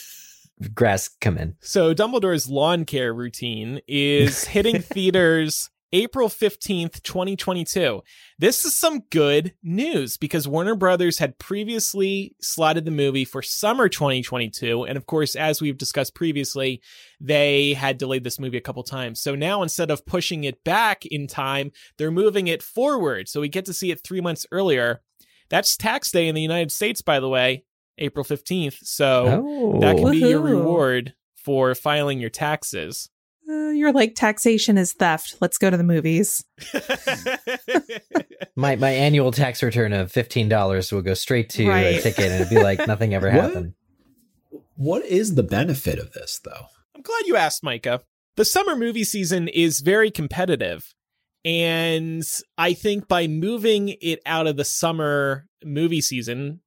[0.74, 1.54] grass come in.
[1.60, 8.02] So Dumbledore's lawn care routine is hitting theaters April 15th, 2022.
[8.38, 13.88] This is some good news because Warner Brothers had previously slotted the movie for summer
[13.88, 14.84] 2022.
[14.84, 16.82] And of course, as we've discussed previously,
[17.20, 19.20] they had delayed this movie a couple times.
[19.20, 23.28] So now instead of pushing it back in time, they're moving it forward.
[23.28, 25.00] So we get to see it three months earlier.
[25.48, 27.64] That's tax day in the United States, by the way,
[27.96, 28.78] April 15th.
[28.82, 30.42] So Oh, that can be your oh.
[30.42, 33.08] reward for filing your taxes.
[33.48, 35.36] Uh, you're like taxation is theft.
[35.40, 36.44] Let's go to the movies.
[38.56, 42.34] my my annual tax return of fifteen dollars will go straight to a ticket, and
[42.34, 43.40] it'd be like nothing ever What?
[43.42, 43.74] happened.
[44.76, 46.66] What is the benefit of this though?
[46.94, 48.00] I'm glad you asked, Micah.
[48.36, 50.94] The summer movie season is very competitive.
[51.44, 52.22] And
[52.58, 56.60] I think by moving it out of the summer movie season,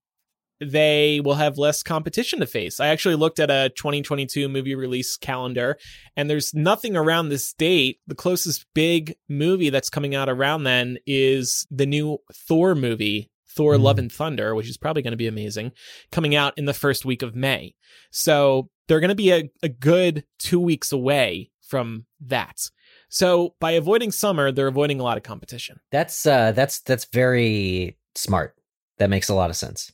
[0.62, 2.80] they will have less competition to face.
[2.80, 5.78] I actually looked at a 2022 movie release calendar,
[6.16, 8.00] and there's nothing around this date.
[8.08, 13.76] The closest big movie that's coming out around then is the new Thor movie, Thor
[13.76, 13.82] Mhm.
[13.82, 15.72] Love and Thunder, which is probably going to be amazing,
[16.12, 17.74] coming out in the first week of May.
[18.12, 22.70] So they're going to be a, a good two weeks away from that.
[23.10, 25.80] So by avoiding summer, they're avoiding a lot of competition.
[25.92, 28.56] That's uh that's that's very smart.
[29.00, 29.92] That makes a lot of sense.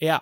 [0.00, 0.20] Yeah.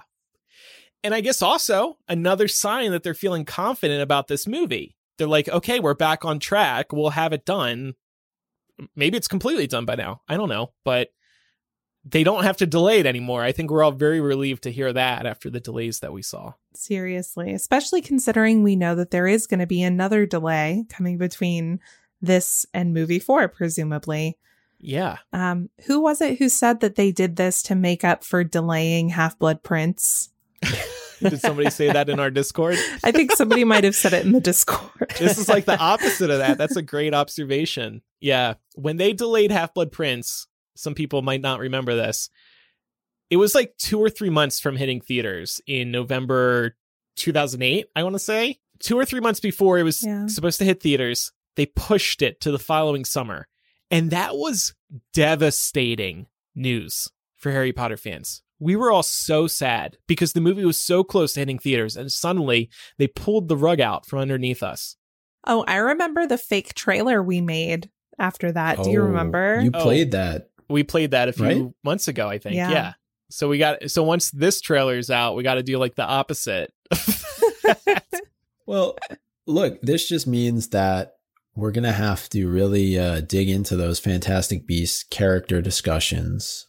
[1.04, 4.96] And I guess also another sign that they're feeling confident about this movie.
[5.18, 6.92] They're like, okay, we're back on track.
[6.92, 7.94] We'll have it done.
[8.94, 10.22] Maybe it's completely done by now.
[10.28, 10.72] I don't know.
[10.84, 11.08] But
[12.04, 13.42] they don't have to delay it anymore.
[13.42, 16.52] I think we're all very relieved to hear that after the delays that we saw.
[16.74, 21.80] Seriously, especially considering we know that there is going to be another delay coming between
[22.22, 24.38] this and movie four, presumably.
[24.78, 25.18] Yeah.
[25.32, 29.08] Um, who was it who said that they did this to make up for delaying
[29.10, 30.30] Half Blood Prince?
[31.20, 32.76] Did somebody say that in our Discord?
[33.02, 35.14] I think somebody might have said it in the Discord.
[35.18, 36.58] This is like the opposite of that.
[36.58, 38.02] That's a great observation.
[38.20, 38.54] Yeah.
[38.74, 42.28] When they delayed Half Blood Prince, some people might not remember this.
[43.30, 46.76] It was like two or three months from hitting theaters in November
[47.16, 48.58] 2008, I want to say.
[48.78, 50.26] Two or three months before it was Yeah.
[50.26, 53.48] supposed to hit theaters, they pushed it to the following summer.
[53.90, 54.75] And that was
[55.14, 58.42] devastating news for Harry Potter fans.
[58.59, 62.11] We were all so sad because the movie was so close to hitting theaters, and
[62.11, 64.96] suddenly they pulled the rug out from underneath us.
[65.46, 68.83] Oh, I remember the fake trailer we made after that.
[68.83, 69.61] Do you Oh, remember?
[69.62, 69.83] You Oh.
[69.83, 70.49] played that.
[70.70, 71.66] We played that a few Right?
[71.85, 72.57] months ago, I think.
[72.57, 72.70] Yeah.
[72.70, 72.92] Yeah.
[73.31, 76.72] So we got so once this trailer's out, we got to do like the opposite.
[78.66, 78.96] Well,
[79.46, 81.15] look, this just means that
[81.57, 86.69] we're going to have to really uh, dig into those Fantastic Beasts character discussions.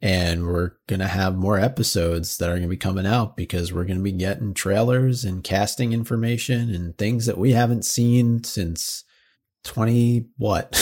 [0.00, 3.72] And we're going to have more episodes that are going to be coming out because
[3.72, 8.44] we're going to be getting trailers and casting information and things that we haven't seen
[8.44, 9.02] since
[9.64, 10.76] 20, what?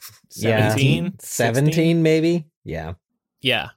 [0.36, 0.68] Yeah.
[0.68, 1.16] 17?
[1.20, 2.46] 17 maybe?
[2.62, 2.92] Yeah.
[3.40, 3.70] Yeah.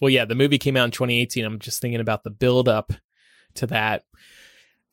[0.00, 1.44] Well, yeah, the movie came out in 2018.
[1.44, 2.92] I'm just thinking about the build up
[3.56, 4.04] to that.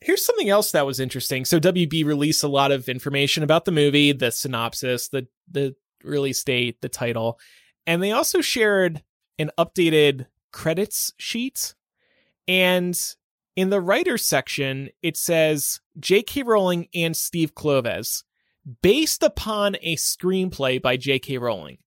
[0.04, 1.46] Here's something else that was interesting.
[1.46, 6.44] So WB released a lot of information about the movie, the synopsis, the the release
[6.44, 7.40] date, the title,
[7.88, 9.02] and they also shared
[9.40, 11.74] an updated credits sheet.
[12.48, 13.00] And
[13.56, 16.44] in the writers section, it says J.K.
[16.44, 18.24] Rowling and Steve Kloves,
[18.82, 21.38] based upon a screenplay by J.K.
[21.38, 21.78] Rowling.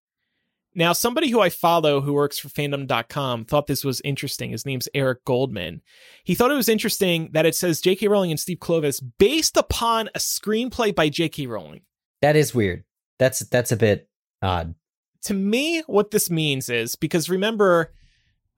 [0.76, 4.50] Now, somebody who I follow who works for fandom.com thought this was interesting.
[4.50, 5.80] His name's Eric Goldman.
[6.22, 8.08] He thought it was interesting that it says J.K.
[8.08, 11.46] Rowling and Steve Kloves based upon a screenplay by J.K.
[11.46, 11.80] Rowling.
[12.20, 12.84] That is weird.
[13.18, 14.10] That's that's a bit
[14.42, 14.74] odd.
[15.22, 17.94] To me, what this means is because remember,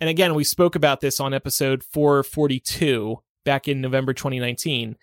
[0.01, 4.97] and again, we spoke about this on episode 442 back in November 2019.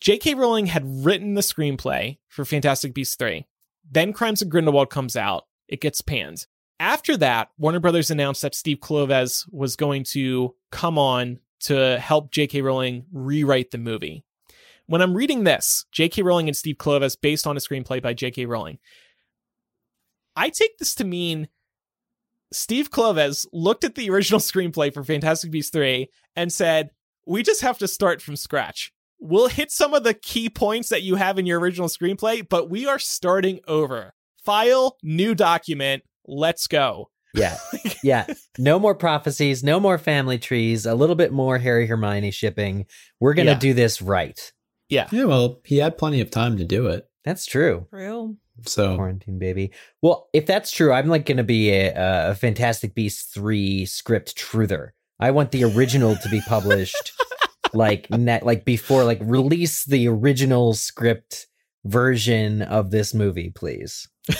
[0.00, 0.34] J.K.
[0.34, 3.44] Rowling had written the screenplay for Fantastic Beasts 3.
[3.90, 5.46] Then Crimes of Grindelwald comes out.
[5.72, 6.46] It gets panned.
[6.78, 12.30] After that, Warner Brothers announced that Steve Kloves was going to come on to help
[12.30, 12.60] J.K.
[12.60, 14.22] Rowling rewrite the movie.
[14.84, 16.20] When I'm reading this, J.K.
[16.20, 18.44] Rowling and Steve Kloves based on a screenplay by J.K.
[18.44, 18.80] Rowling,
[20.36, 21.48] I take this to mean
[22.52, 26.90] Steve Kloves looked at the original screenplay for Fantastic Beasts 3 and said,
[27.24, 28.92] We just have to start from scratch.
[29.18, 32.68] We'll hit some of the key points that you have in your original screenplay, but
[32.68, 34.12] we are starting over.
[34.44, 37.10] File, new document, let's go.
[37.34, 37.56] Yeah.
[38.04, 38.26] Yeah.
[38.58, 42.86] No more prophecies, no more family trees, a little bit more Harry Hermione shipping.
[43.20, 43.58] We're going to Yeah.
[43.60, 44.52] do this right.
[44.88, 45.06] Yeah.
[45.12, 47.08] Yeah, well, he had plenty of time to do it.
[47.24, 47.86] That's true.
[47.90, 48.36] True.
[48.66, 49.70] So Quarantine baby.
[50.02, 54.36] Well, if that's true, I'm like going to be a, a Fantastic Beasts 3 script
[54.36, 54.88] truther.
[55.20, 57.12] I want the original to be published
[57.72, 61.46] like net like before like release the original script
[61.84, 64.08] version of this movie, please.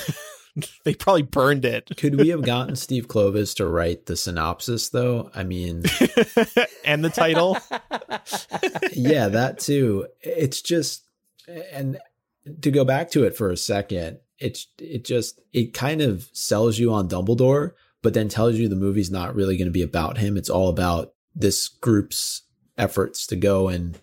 [0.85, 1.91] They probably burned it.
[1.97, 5.31] could we have gotten Steve Kloves to write the synopsis though?
[5.35, 5.85] I mean,
[6.85, 7.57] and the title.
[8.93, 10.09] yeah, that too.
[10.21, 11.05] It's just
[11.73, 11.99] and
[12.61, 16.79] to go back to it for a second, it's it just it kind of sells
[16.79, 20.19] you on Dumbledore, but then tells you the movie's not really going to be about
[20.19, 20.37] him.
[20.37, 22.43] It's all about this group's
[22.77, 23.99] efforts to go and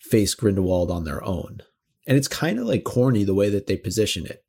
[0.00, 1.60] face Grindelwald on their own.
[2.08, 4.44] And it's kind of like corny the way that they position it.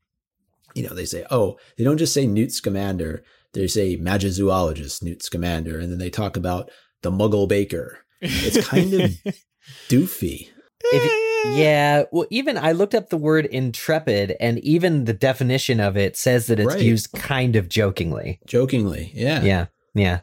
[0.75, 5.21] You know, they say, oh, they don't just say Newt Scamander, they say Magizoologist Newt
[5.23, 6.69] Scamander, and then they talk about
[7.01, 7.99] the Muggle Baker.
[8.21, 9.11] It's kind of
[9.89, 10.49] doofy.
[10.83, 15.97] If- yeah, well, even I looked up the word intrepid, and even the definition of
[15.97, 16.83] it says that it's Right.
[16.83, 18.39] used kind of jokingly.
[18.45, 19.41] Jokingly, yeah.
[19.41, 19.65] Yeah,
[19.95, 20.19] yeah.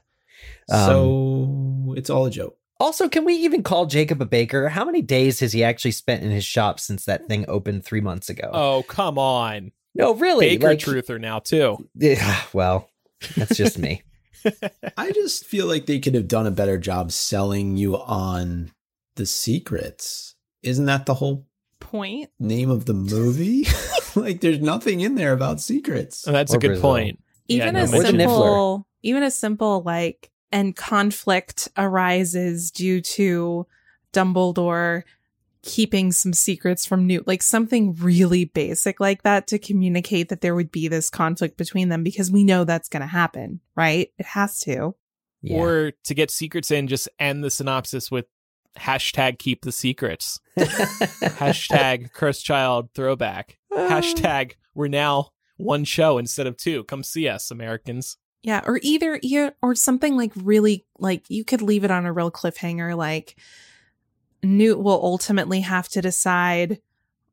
[0.70, 2.57] Um, so it's all a joke.
[2.78, 4.68] Also, can we even call Jacob a baker?
[4.68, 8.01] How many days has he actually spent in his shop since that thing opened three
[8.01, 8.51] months ago?
[8.53, 9.72] Oh, come on.
[9.99, 10.57] No, really?
[10.57, 11.88] Baker like, Truther now, too.
[11.94, 12.88] Yeah, well,
[13.36, 14.03] that's just me.
[14.96, 18.70] I just feel like they could have done a better job selling you on
[19.16, 20.36] the secrets.
[20.62, 21.46] Isn't that the whole
[21.80, 22.30] Point.
[22.38, 23.66] name of the movie?
[24.14, 26.26] like there's nothing in there about secrets.
[26.26, 26.82] Oh, that's Or a good Brazil.
[26.82, 27.18] point.
[27.46, 28.18] Yeah, Even no a mention.
[28.18, 33.66] Simple, even a simple like, and conflict arises due to
[34.12, 35.03] Dumbledore
[35.68, 40.54] keeping some secrets from Newt, like something really basic like that to communicate that there
[40.54, 44.10] would be this conflict between them because we know that's going to happen, right?
[44.18, 44.96] It has to.
[45.42, 45.58] Yeah.
[45.58, 48.24] Or to get secrets in, just end the synopsis with
[48.78, 50.40] hashtag keep the secrets.
[50.58, 53.58] Hashtag cursed child throwback.
[53.70, 53.88] Uh.
[53.88, 56.84] Hashtag we're now one show instead of two.
[56.84, 58.16] Come see us, Americans.
[58.42, 62.12] Yeah, or either yeah, or something like really like you could leave it on a
[62.12, 63.36] real cliffhanger like
[64.43, 66.80] Newt will ultimately have to decide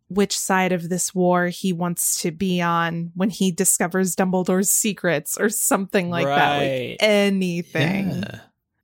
[0.07, 5.37] which side of this war he wants to be on when he discovers Dumbledore's secrets
[5.39, 6.57] or something like that.
[6.59, 6.89] Right.
[6.91, 8.09] Like anything.
[8.09, 8.39] Yeah.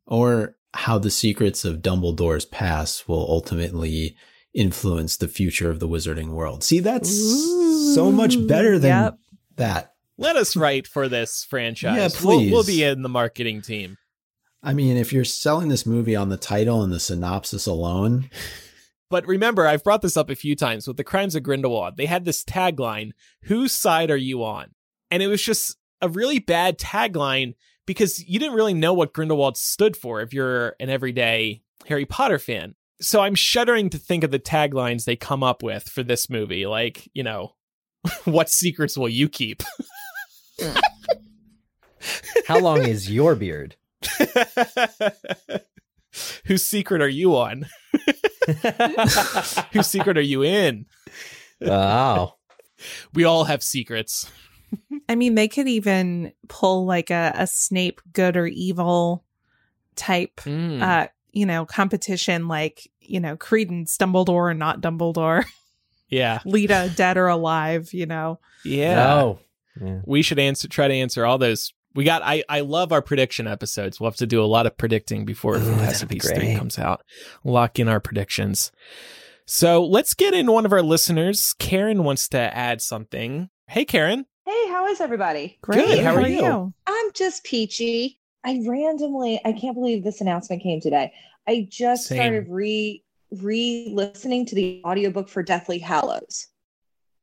[0.07, 4.15] Or how the secrets of Dumbledore's past will ultimately
[4.53, 6.63] influence the future of the wizarding world.
[6.63, 7.09] See, that's
[7.95, 9.17] so much better than Yep.
[9.57, 9.93] that.
[10.17, 11.97] Let us write for this franchise.
[12.15, 13.97] Yeah, We'll, we'll be in the marketing team.
[14.63, 18.29] I mean, if you're selling this movie on the title and the synopsis alone,
[19.11, 21.97] But remember, I've brought this up a few times with the Crimes of Grindelwald.
[21.97, 23.11] They had this tagline,
[23.43, 24.73] "Whose side are you on?"
[25.11, 27.55] And it was just a really bad tagline
[27.85, 32.39] because you didn't really know what Grindelwald stood for if you're an everyday Harry Potter
[32.39, 32.75] fan.
[33.01, 36.65] So I'm shuddering to think of the taglines they come up with for this movie.
[36.65, 37.55] Like, you know,
[38.23, 39.61] what secrets will you keep?
[42.47, 43.75] How long is your beard?
[46.45, 47.65] Whose secret are you on?
[49.71, 50.85] Whose secret are you in?
[51.61, 52.35] wow.
[53.13, 54.27] We all have secrets.
[55.07, 59.23] I mean, they could even pull like a, a Snape good or evil
[59.95, 60.81] type Mm.
[60.81, 65.45] uh, you know, competition like, you know, Credence, Dumbledore or not Dumbledore,
[66.09, 66.39] yeah.
[66.43, 68.39] Leta dead or alive, you know.
[68.65, 69.13] Yeah.
[69.13, 69.39] Oh.
[69.79, 69.99] Yeah.
[70.03, 73.47] we should answer try to answer all those we got i i love our prediction
[73.47, 76.77] episodes we'll have to do a lot of predicting before Ooh, fantastic that'd 3 comes
[76.79, 77.01] out
[77.43, 78.71] lock in our predictions
[79.45, 84.25] so let's get in one of our listeners karen wants to add something hey karen
[84.43, 85.59] Hey, how is everybody?
[85.61, 85.85] Great.
[85.85, 86.41] Good, How, how are are you?
[86.43, 86.73] you?
[86.87, 88.19] I'm just peachy.
[88.43, 91.13] I randomly, I can't believe this announcement came today.
[91.47, 92.17] I just Same.
[92.17, 93.03] started re
[93.39, 96.47] re listening to the audiobook for Deathly Hallows.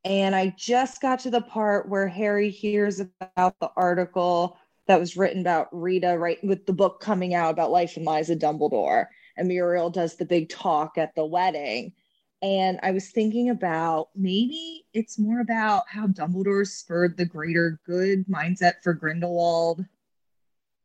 [0.05, 5.17] And I just got to the part where Harry hears about the article that was
[5.17, 9.07] written about Rita, right, with the book coming out about Life and Lies of Dumbledore.
[9.37, 11.93] And Muriel does the big talk at the wedding.
[12.41, 18.27] And I was thinking about maybe it's more about how Dumbledore spurred the greater good
[18.29, 19.85] mindset for Grindelwald.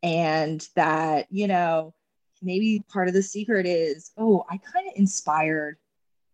[0.02, 1.94] And that, you know,
[2.42, 5.78] maybe part of the secret is, oh, I kind of inspired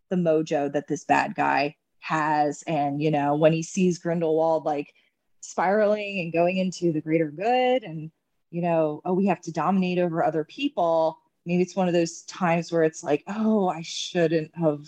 [0.10, 2.64] the mojo that this bad guy has.
[2.68, 4.94] And, you know, when he sees Grindelwald like
[5.42, 8.12] spiraling and going into the greater good and,
[8.52, 11.20] you know, oh, we have to dominate over other people.
[11.46, 14.88] Maybe it's one of those times where it's like, oh, I shouldn't have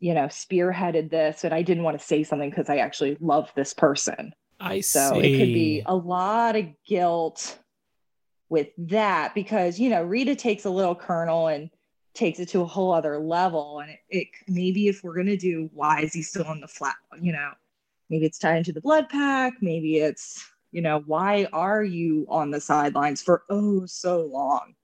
[0.00, 3.50] you know, spearheaded this, and I didn't want to say something because I actually love
[3.54, 4.32] this person.
[4.60, 7.58] i So see it could be a lot of guilt
[8.48, 11.70] with that because, you know, Rita takes a little kernel and
[12.18, 13.80] takes it to a whole other level.
[13.80, 16.68] And it, it maybe if we're going to do why is he still on the
[16.68, 17.50] flat, you know,
[18.10, 22.50] maybe it's tied into the blood pact, maybe it's, you know, why are you on
[22.50, 24.74] the sidelines for oh so long?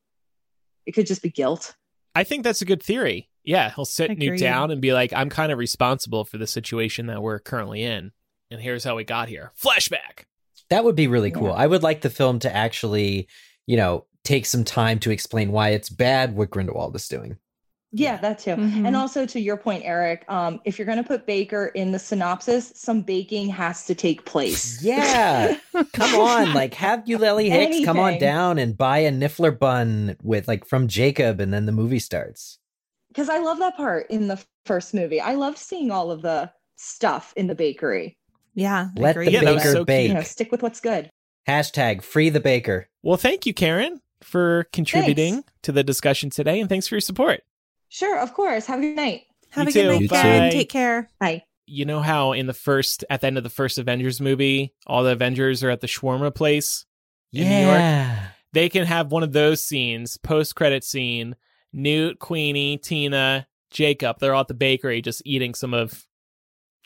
[0.87, 1.74] It could just be guilt.
[2.14, 5.30] i think that's a good theory yeah he'll sit newt down and be like i'm
[5.30, 8.12] kind of responsible for the situation that we're currently in
[8.51, 10.24] and here's how we got here flashback
[10.70, 11.53] That would be really cool.
[11.53, 13.28] I would like the film to actually,
[13.66, 17.37] you know, take some time to explain why it's bad what Grindelwald is doing.
[17.97, 18.57] Yeah, that too.
[18.57, 18.85] Mhm.
[18.89, 21.99] And also to your point, Eric, um, if you're going to put Baker in the
[22.01, 24.83] synopsis, some baking has to take place.
[24.83, 25.57] Yeah.
[25.93, 30.49] Come on, like have Eulalie Hicks come on down and buy a Niffler bun with
[30.49, 32.59] like from Jacob and then the movie starts.
[33.09, 35.20] Because I love that part in the first movie.
[35.20, 38.16] I love seeing all of the stuff in the bakery.
[38.57, 38.89] Yeah.
[38.97, 39.31] Let the.
[39.31, 40.09] Yeah, baker so bake.
[40.09, 41.11] You know, stick with what's good.
[41.49, 42.89] Hashtag free the baker.
[43.03, 47.41] well thank you karen for contributing to the discussion today and thanks for your support
[47.91, 48.66] Sure, of course.
[48.66, 49.22] Have a good night.
[49.51, 50.14] Have You a good too.
[50.16, 50.51] night, Karen.
[50.51, 51.09] Take care.
[51.20, 51.45] Bye.
[51.66, 55.05] you know how in the first at the end of the first Avengers movie, all
[55.05, 56.87] the Avengers are at the shawarma place
[57.33, 57.79] in New York.
[57.79, 58.29] yeah.
[58.53, 61.37] They can have one of those scenes, post credit scene.
[61.72, 66.05] Newt, Queenie, Tina, Jacob, they're all at the bakery just eating some of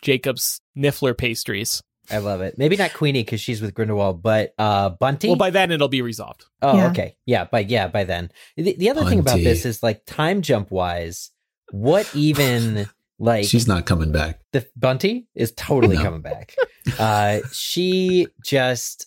[0.02, 1.82] Jacob's Niffler pastries.
[2.10, 2.56] I love it.
[2.58, 5.28] Maybe not Queenie because she's with Grindelwald, but uh, Bunty.
[5.28, 6.46] Well, by then it'll be resolved.
[6.62, 6.86] oh, Yeah.
[6.88, 8.30] okay, yeah, by yeah, by then.
[8.56, 11.30] The, the other thing about this is like time jump wise,
[11.70, 12.88] what even
[13.18, 14.40] like She's not coming back.
[14.52, 16.02] the Bunty is totally No.
[16.02, 16.54] coming back.
[16.98, 19.06] Uh, she just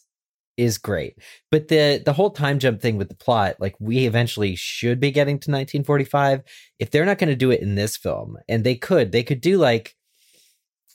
[0.58, 1.16] is great.
[1.50, 5.10] But the the whole time jump thing with the plot, like we eventually should be
[5.10, 6.44] getting to 1945.
[6.78, 9.42] If they're not going to do it in this film, and they could, they could
[9.42, 9.96] do like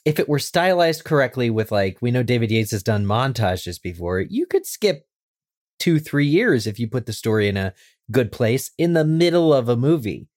[0.07, 4.21] if it were stylized correctly with like we know David Yates has done montages before,
[4.21, 5.05] you could skip
[5.79, 7.73] two, three years if you put the story in a
[8.09, 10.29] good place in the middle of a movie.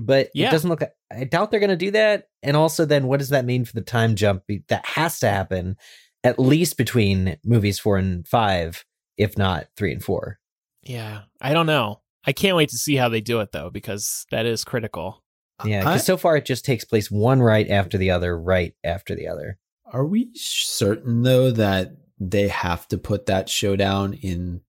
[0.00, 0.48] But Yeah.
[0.48, 2.28] it doesn't look I doubt they're gonna do that.
[2.42, 5.76] And also then what does that mean for the time jump that has to happen
[6.22, 8.84] at least between movies four and five,
[9.18, 10.38] if not three and four?
[10.82, 12.00] Yeah, I don't know.
[12.26, 15.23] I can't wait to see how they do it though, because that is critical.
[15.64, 18.74] Yeah, I- because so far it just takes place one right after the other, right
[18.82, 19.58] after the other.
[19.92, 24.62] Are we certain though that they have to put that showdown in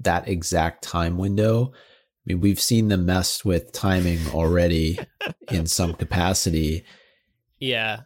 [0.00, 1.72] that exact time window?
[1.74, 4.98] I mean, we've seen them mess with timing already
[5.50, 6.84] in some capacity.
[7.58, 8.00] Yeah,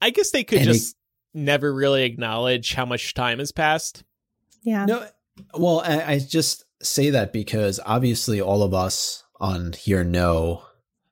[0.00, 0.96] I guess they could And it- just
[1.34, 4.02] never really acknowledge how much time has passed.
[4.62, 4.84] Yeah.
[4.86, 5.06] No,
[5.54, 10.64] well, I, I just say that because obviously all of us on here know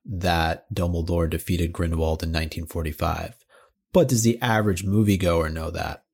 [0.05, 3.37] that Dumbledore defeated Grindelwald in 1945.
[3.93, 6.05] But does the average moviegoer know that?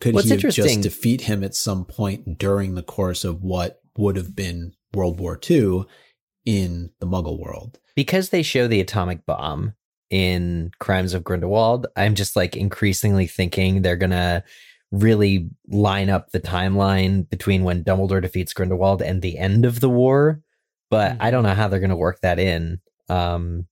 [0.00, 3.80] Could What's he have just defeat him at some point during the course of what
[3.96, 5.84] would have been World War II
[6.44, 7.78] in the Muggle world?
[7.94, 9.74] because they show the atomic bomb
[10.10, 14.44] in Crimes of Grindelwald, I'm just like increasingly thinking they're gonna
[14.90, 19.88] really line up the timeline between when Dumbledore defeats Grindelwald and the end of the
[19.88, 20.42] war.
[20.90, 21.18] But hmm.
[21.22, 22.80] I don't know how they're gonna work that in.
[23.08, 23.66] Um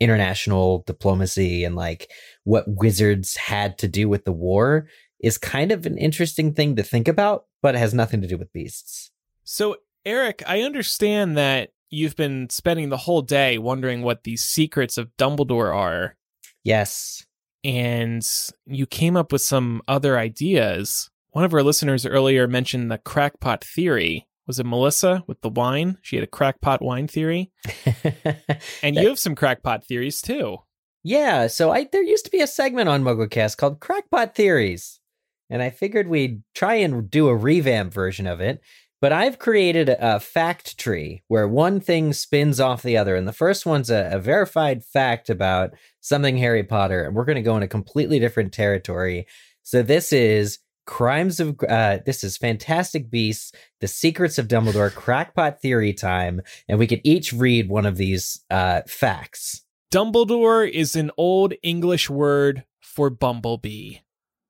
[0.00, 2.10] international diplomacy and like
[2.42, 4.86] what wizards had to do with the war
[5.20, 8.36] is kind of an interesting thing to think about, but it has nothing to do
[8.36, 9.10] with beasts.
[9.44, 14.98] So, Eric, I understand that you've been spending the whole day wondering what these secrets
[14.98, 16.16] of Dumbledore are,
[16.64, 17.24] Yes.
[17.62, 18.22] and
[18.66, 21.08] you came up with some other ideas.
[21.30, 24.26] One of our listeners earlier mentioned the crackpot theory.
[24.46, 25.98] Was it Melissa with the wine?
[26.02, 27.52] She had a crackpot wine theory.
[28.82, 30.58] And you have some crackpot theories too.
[31.02, 35.00] Yeah, so I there used to be a segment on MuggleCast called Crackpot Theories,
[35.50, 38.60] and I figured we'd try and do a revamp version of it.
[39.02, 43.34] But I've created a fact tree where one thing spins off the other, and the
[43.34, 47.56] first one's a, a verified fact about something Harry Potter, and we're going to go
[47.58, 49.26] in a completely different territory.
[49.62, 55.60] So this is Crimes of uh, this is Fantastic Beasts: The Secrets of Dumbledore Crackpot
[55.60, 59.62] Theory time, and we could each read one of these uh, facts.
[59.90, 63.98] Dumbledore is an old English word for bumblebee.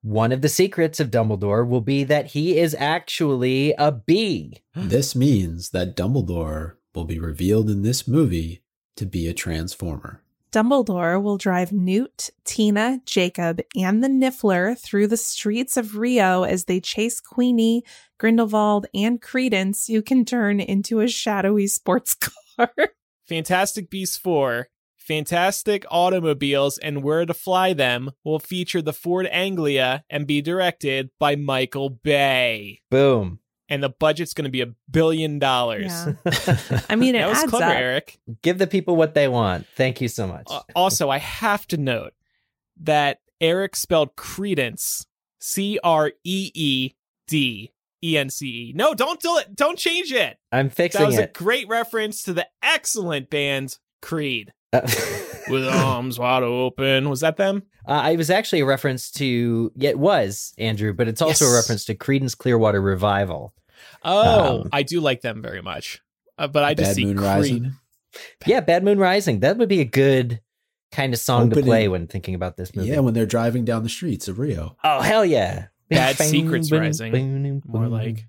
[0.03, 4.63] One of the secrets of Dumbledore will be that he is actually a bee.
[4.75, 8.63] This means that Dumbledore will be revealed in this movie
[8.97, 10.24] to be a transformer.
[10.55, 16.67] Dumbledore will drive Newt, Tina, Jacob, and the Niffler through the streets of Rio as
[16.67, 17.83] they chase Queenie,
[18.19, 22.15] Grindelwald, and Credence, who can turn into a shadowy sports
[22.57, 22.71] car.
[23.27, 30.05] Fantastic Beasts 4, Fantastic Automobiles and Where to Fly Them will feature the Ford Anglia
[30.09, 32.81] and be directed by Michael Bay.
[32.93, 33.41] Boom.
[33.69, 35.87] And the budget's going to be a billion dollars.
[35.87, 36.83] Yeah.
[36.91, 37.77] I mean, it That was adds clever, up.
[37.77, 38.19] Eric.
[38.43, 39.67] Give the people what they want.
[39.75, 40.47] Thank you so much.
[40.51, 42.13] Uh, also, I have to note
[42.83, 45.07] that Eric spelled credence
[45.41, 46.91] C R E E
[47.27, 48.73] D E N C E.
[48.75, 49.57] No, don't do it.
[49.57, 50.37] Don't change it.
[50.53, 51.01] I'm fixing.
[51.01, 54.53] That fixing was a great reference to the excellent band Creed.
[54.75, 54.83] Uh,
[55.49, 57.09] With arms wide open.
[57.11, 57.63] Was that them?
[57.87, 61.55] Uh, it was actually a reference to, yeah, it was, Andrew, but it's also a
[61.55, 63.53] reference to Creedence Clearwater Revival.
[64.03, 66.01] Oh, Um, I do like them very much.
[66.39, 67.27] Uh, but I just Bad see Moon Creed.
[67.27, 67.73] Rising.
[68.47, 69.41] Yeah, Bad Moon Rising.
[69.41, 70.41] That would be a good
[70.93, 72.89] kind of song to play when thinking about this movie.
[72.89, 74.77] Yeah, when they're driving down the streets of Rio.
[74.85, 75.67] oh, hell yeah.
[75.91, 77.63] Bad Secrets Rising.
[77.67, 78.27] More like.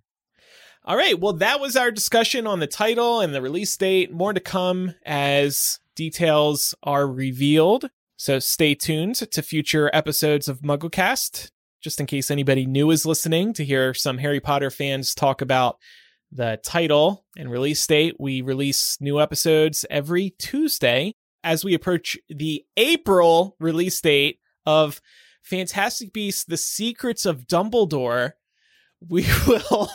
[0.88, 1.20] All right.
[1.20, 4.14] Well, that was our discussion on the title and the release date.
[4.14, 7.90] More to come as details are revealed.
[8.18, 11.50] So stay tuned to future episodes of MuggleCast,
[11.82, 15.80] just in case anybody new is listening to hear some Harry Potter fans talk about
[16.32, 18.18] the title and release date.
[18.20, 25.02] We release new episodes every Tuesday as we approach the April release date of
[25.42, 28.34] Fantastic Beasts: The Secrets of Dumbledore.
[29.02, 29.90] We will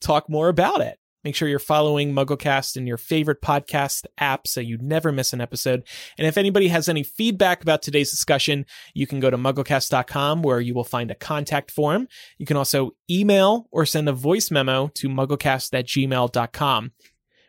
[0.00, 0.98] talk more about it.
[1.24, 5.40] Make sure you're following MuggleCast in your favorite podcast app so you never miss an
[5.40, 5.82] episode.
[6.16, 10.60] And if anybody has any feedback about today's discussion, you can go to mugglecast.com where
[10.60, 12.06] you will find a contact form.
[12.38, 16.92] You can also email or send a voice memo to mugglecast at gmail.com.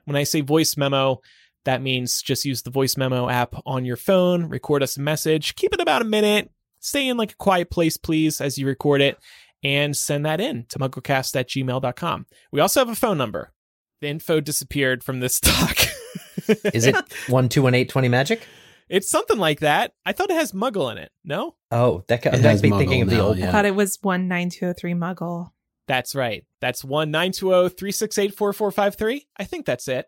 [0.06, 1.22] When I say voice memo,
[1.66, 5.56] that means just use the voice memo app on your phone, record us a message,
[5.56, 9.02] keep it about a minute, stay in like a quiet place, please, as you record
[9.02, 9.20] it,
[9.64, 12.26] and send that in to mugglecast at gmail.com.
[12.51, 13.51] We also have a phone number.
[14.01, 15.78] The info disappeared from this talk.
[16.74, 16.95] Is it
[17.28, 18.47] one two one eight twenty magic?
[18.89, 19.93] It's something like that.
[20.05, 21.12] I thought it has muggle in it.
[21.24, 21.55] No?
[21.70, 23.49] Oh, that could, that has makes thinking of the old yeah.
[23.49, 25.51] I thought it was one nine two zero three Muggle.
[25.88, 26.45] That's right.
[26.60, 29.28] That's one nine two zero three six eight four four five three.
[29.38, 30.07] I think that's it.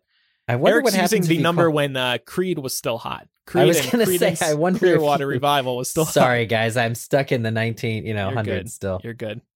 [0.52, 3.28] I wonder Eric's what using the number call- when uh, Creed was still hot.
[3.48, 6.14] Creed I was gonna say, I wonder if Clearwater you- Revival was still hot.
[6.14, 8.72] Sorry, guys, I'm stuck in the nineteen, you know, You're hundreds good.
[8.72, 9.02] still.
[9.04, 9.42] You're good.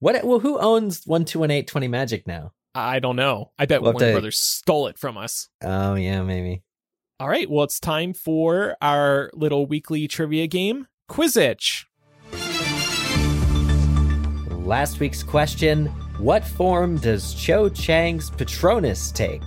[0.00, 0.24] What?
[0.24, 2.52] Well, who owns one two one eight twenty magic now?
[2.74, 3.52] I don't know.
[3.56, 5.48] I bet We'll Warner to- Brothers stole it from us.
[5.62, 6.62] Oh yeah, maybe.
[7.20, 7.48] All right.
[7.48, 11.84] Well, it's time for our little weekly trivia game, Quizzitch.
[14.66, 15.92] Last week's question
[16.22, 19.42] What form does Cho Chang's Patronus take?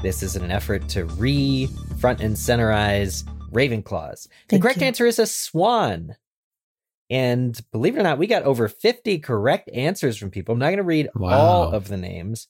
[0.00, 1.68] This is an effort to re
[1.98, 4.28] front and centerize Ravenclaws.
[4.48, 4.86] The correct you.
[4.86, 6.14] answer is a swan.
[7.10, 10.52] And believe it or not, we got over 50 correct answers from people.
[10.52, 11.30] I'm not going to read Wow.
[11.36, 12.46] all of the names,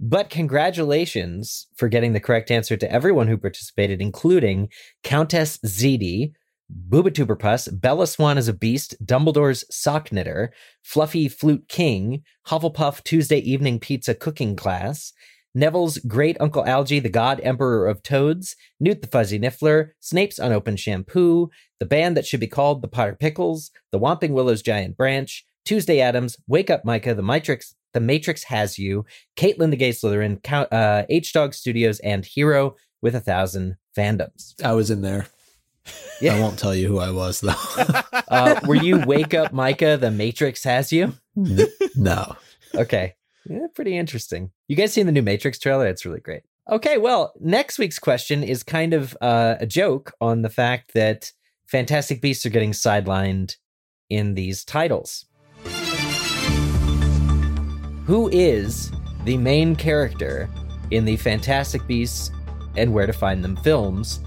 [0.00, 4.70] but congratulations for getting the correct answer to everyone who participated, including
[5.04, 6.32] Countess Zedi,
[6.70, 10.52] Boobatuberpuss, Bella Swan is a Beast, Dumbledore's Sock Knitter,
[10.82, 15.12] Fluffy Flute King, Hufflepuff Tuesday Evening Pizza Cooking Class,
[15.54, 20.78] Neville's Great Uncle Algie, the God Emperor of Toads, Newt the Fuzzy Niffler, Snape's Unopened
[20.78, 21.50] Shampoo,
[21.80, 26.00] the band that should be called the Potter Pickles, the Whomping Willow's Giant Branch, Tuesday
[26.00, 29.06] Adams, Wake Up Micah, the Matrix, the Matrix Has You,
[29.36, 30.38] Caitlin the Gay Slytherin,
[30.70, 34.54] uh, H Dog Studios, and Hero with a Thousand Fandoms.
[34.62, 35.28] I was in there.
[36.22, 37.54] I won't tell you who I was though.
[38.30, 41.14] Uh, were you Wake Up Micah, the Matrix Has You?
[41.96, 42.36] no.
[42.74, 43.14] Okay.
[43.48, 44.50] Yeah, pretty interesting.
[44.66, 45.86] You guys seen the new Matrix trailer?
[45.86, 46.42] It's really great.
[46.70, 51.32] Okay, well, next week's question is kind of uh, a joke on the fact that
[51.66, 53.56] Fantastic Beasts are getting sidelined
[54.10, 55.24] in these titles.
[58.04, 58.90] Who is
[59.24, 60.50] the main character
[60.90, 62.30] in the Fantastic Beasts
[62.76, 64.20] and Where to Find Them films?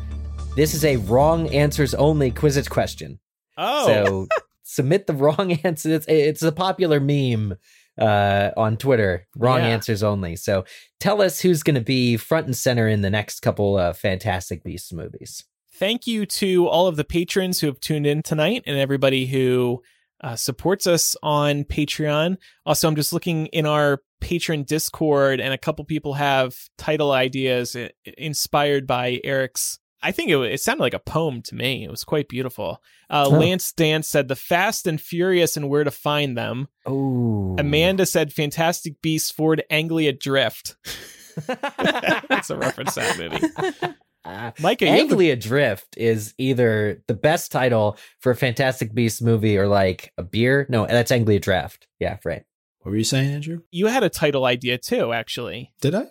[0.56, 3.20] This is a wrong answers only Quizzitch question.
[3.58, 4.28] Oh, So
[4.64, 5.90] submit the wrong answer.
[5.94, 7.56] It's, it's a popular meme
[8.00, 9.28] uh, on Twitter.
[9.36, 9.68] Wrong Yeah.
[9.70, 10.36] answers only.
[10.36, 10.66] So
[11.00, 14.64] tell us who's going to be front and center in the next couple of Fantastic
[14.64, 15.44] Beasts movies.
[15.74, 19.82] thank you to all of the patrons who have tuned in tonight and everybody who
[20.24, 22.38] uh, supports us on Patreon.
[22.68, 27.76] Also, I'm just looking in our patron Discord, and a couple people have title ideas
[28.18, 29.80] inspired by Eric's.
[30.04, 31.84] I think it, it sounded like a poem to me.
[31.84, 32.82] It was quite beautiful.
[33.10, 33.38] Uh, Oh.
[33.38, 36.68] Lance Dan said, The Fast and Furious and Where to Find Them.
[36.86, 40.76] Oh, Amanda said, Fantastic Beasts Ford Anglia Drift.
[41.48, 43.94] That's a reference to that movie.
[44.62, 49.22] Micah, you have the- Anglia Drift is either the best title for a Fantastic Beasts
[49.22, 50.66] movie or like a beer.
[50.70, 51.88] No, that's Anglia Draft.
[52.00, 52.44] Yeah, right.
[52.82, 53.62] What were you saying, Andrew?
[53.72, 55.72] you had a title idea too, actually.
[55.82, 56.06] Did I?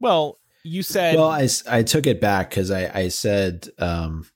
[0.00, 4.26] Well, you said well, i, I took it back because I, I said um,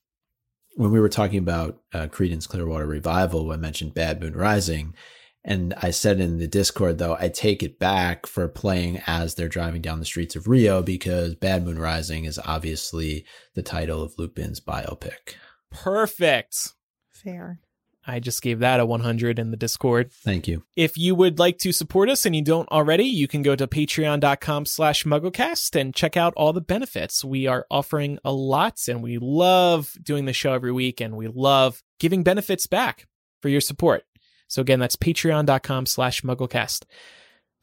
[0.81, 4.95] when we were talking about uh, Creedence Clearwater Revival, I mentioned Bad Moon Rising.
[5.43, 9.49] And I said in the Discord, though, I take it back for playing as they're
[9.49, 13.25] driving down the streets of Rio because Bad Moon Rising is obviously
[13.55, 15.35] the title of Lupin's biopic.
[15.71, 16.73] perfect.
[17.11, 17.61] Fair.
[18.07, 20.11] I just gave that a 100 in the Discord.
[20.11, 20.63] Thank you.
[20.75, 23.67] If you would like to support us and you don't already, you can go to
[23.67, 27.25] patreon.com slash mugglecast and check out all the benefits.
[27.25, 31.29] We are offering a lot and we love doing the show every week and we
[31.29, 33.07] love giving benefits back
[33.43, 34.05] for your support.
[34.49, 36.85] So again, that's patreon.com slash mugglecast.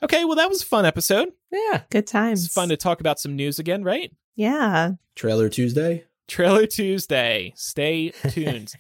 [0.04, 1.30] Okay, well, that was a fun episode.
[1.52, 1.82] Yeah.
[1.90, 2.46] Good times.
[2.46, 4.14] It's fun to talk about some news again, right?
[4.36, 4.92] Yeah.
[5.16, 6.06] Trailer Tuesday?
[6.28, 7.54] Trailer Tuesday.
[7.56, 8.74] Stay tuned.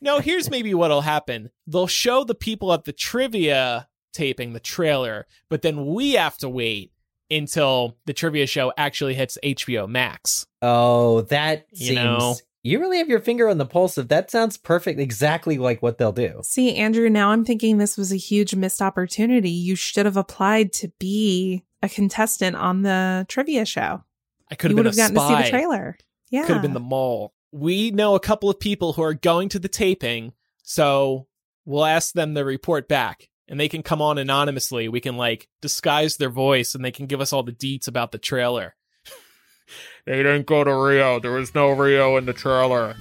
[0.00, 1.50] No, here's maybe what'll happen.
[1.66, 6.48] They'll show the people at the trivia taping the trailer, but then we have to
[6.48, 6.92] wait
[7.30, 10.46] until the trivia show actually hits HBO Max.
[10.62, 11.96] Oh, that You seems.
[12.00, 12.36] know.
[12.62, 14.28] You really have your finger on the pulse of that.
[14.28, 14.98] Sounds perfect.
[14.98, 16.40] Exactly like what they'll do.
[16.42, 19.50] See, Andrew, now I'm thinking this was a huge missed opportunity.
[19.50, 24.02] You should have applied to be a contestant on the trivia show.
[24.50, 25.96] I could have would been a have gotten to see the trailer.
[26.30, 26.44] Yeah.
[26.46, 27.32] Could have been the mole.
[27.52, 30.32] We know a couple of people who are going to the taping,
[30.62, 31.26] so
[31.64, 34.88] we'll ask them to report back and they can come on anonymously.
[34.88, 38.12] We can like disguise their voice and they can give us all the deets about
[38.12, 38.74] the trailer.
[40.06, 41.20] they didn't go to Rio.
[41.20, 42.96] There was no Rio in the trailer.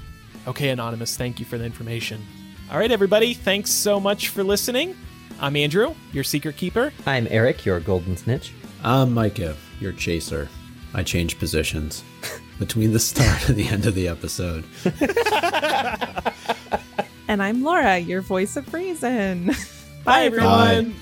[0.47, 2.23] Okay, Anonymous, thank you for the information.
[2.71, 4.95] All right, everybody, thanks so much for listening.
[5.39, 6.93] I'm Andrew, your secret keeper.
[7.05, 8.53] I'm Eric, your golden snitch.
[8.83, 10.47] I'm Micah, your chaser.
[10.93, 12.03] I change positions
[12.59, 14.63] between the start and the end of the episode.
[17.27, 19.51] And I'm Laura, your voice of reason.
[20.03, 20.91] Bye, everyone.
[20.91, 20.93] Bye.